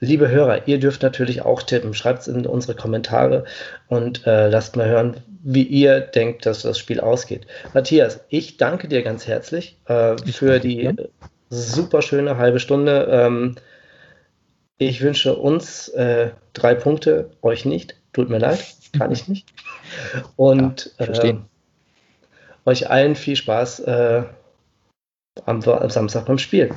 Liebe 0.00 0.28
Hörer, 0.28 0.66
ihr 0.66 0.80
dürft 0.80 1.02
natürlich 1.02 1.42
auch 1.42 1.62
tippen. 1.62 1.94
Schreibt 1.94 2.22
es 2.22 2.28
in 2.28 2.44
unsere 2.46 2.74
Kommentare 2.74 3.44
und 3.88 4.26
äh, 4.26 4.48
lasst 4.48 4.76
mal 4.76 4.88
hören, 4.88 5.18
wie 5.44 5.62
ihr 5.62 6.00
denkt, 6.00 6.44
dass 6.44 6.62
das 6.62 6.78
Spiel 6.78 7.00
ausgeht. 7.00 7.46
Matthias, 7.72 8.20
ich 8.28 8.56
danke 8.56 8.88
dir 8.88 9.02
ganz 9.02 9.26
herzlich 9.26 9.78
äh, 9.86 10.16
für 10.18 10.58
die 10.58 10.82
ja. 10.82 10.92
super 11.50 12.02
schöne 12.02 12.36
halbe 12.36 12.58
Stunde. 12.58 13.06
Ähm, 13.10 13.54
ich 14.78 15.02
wünsche 15.02 15.36
uns 15.36 15.88
äh, 15.90 16.30
drei 16.52 16.74
Punkte, 16.74 17.30
euch 17.40 17.64
nicht. 17.64 17.94
Tut 18.12 18.28
mir 18.28 18.38
leid, 18.38 18.58
kann 18.98 19.12
ich 19.12 19.28
nicht. 19.28 19.48
Und 20.36 20.90
ja, 20.98 21.06
verstehen 21.06 21.44
euch 22.64 22.90
allen 22.90 23.14
viel 23.16 23.36
Spaß 23.36 23.80
äh, 23.80 24.22
am, 25.46 25.62
am 25.62 25.90
Samstag 25.90 26.26
beim 26.26 26.38
Spiel. 26.38 26.74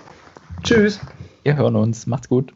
Tschüss. 0.63 0.99
Wir 1.43 1.55
hören 1.55 1.75
uns. 1.75 2.07
Macht's 2.07 2.27
gut. 2.27 2.53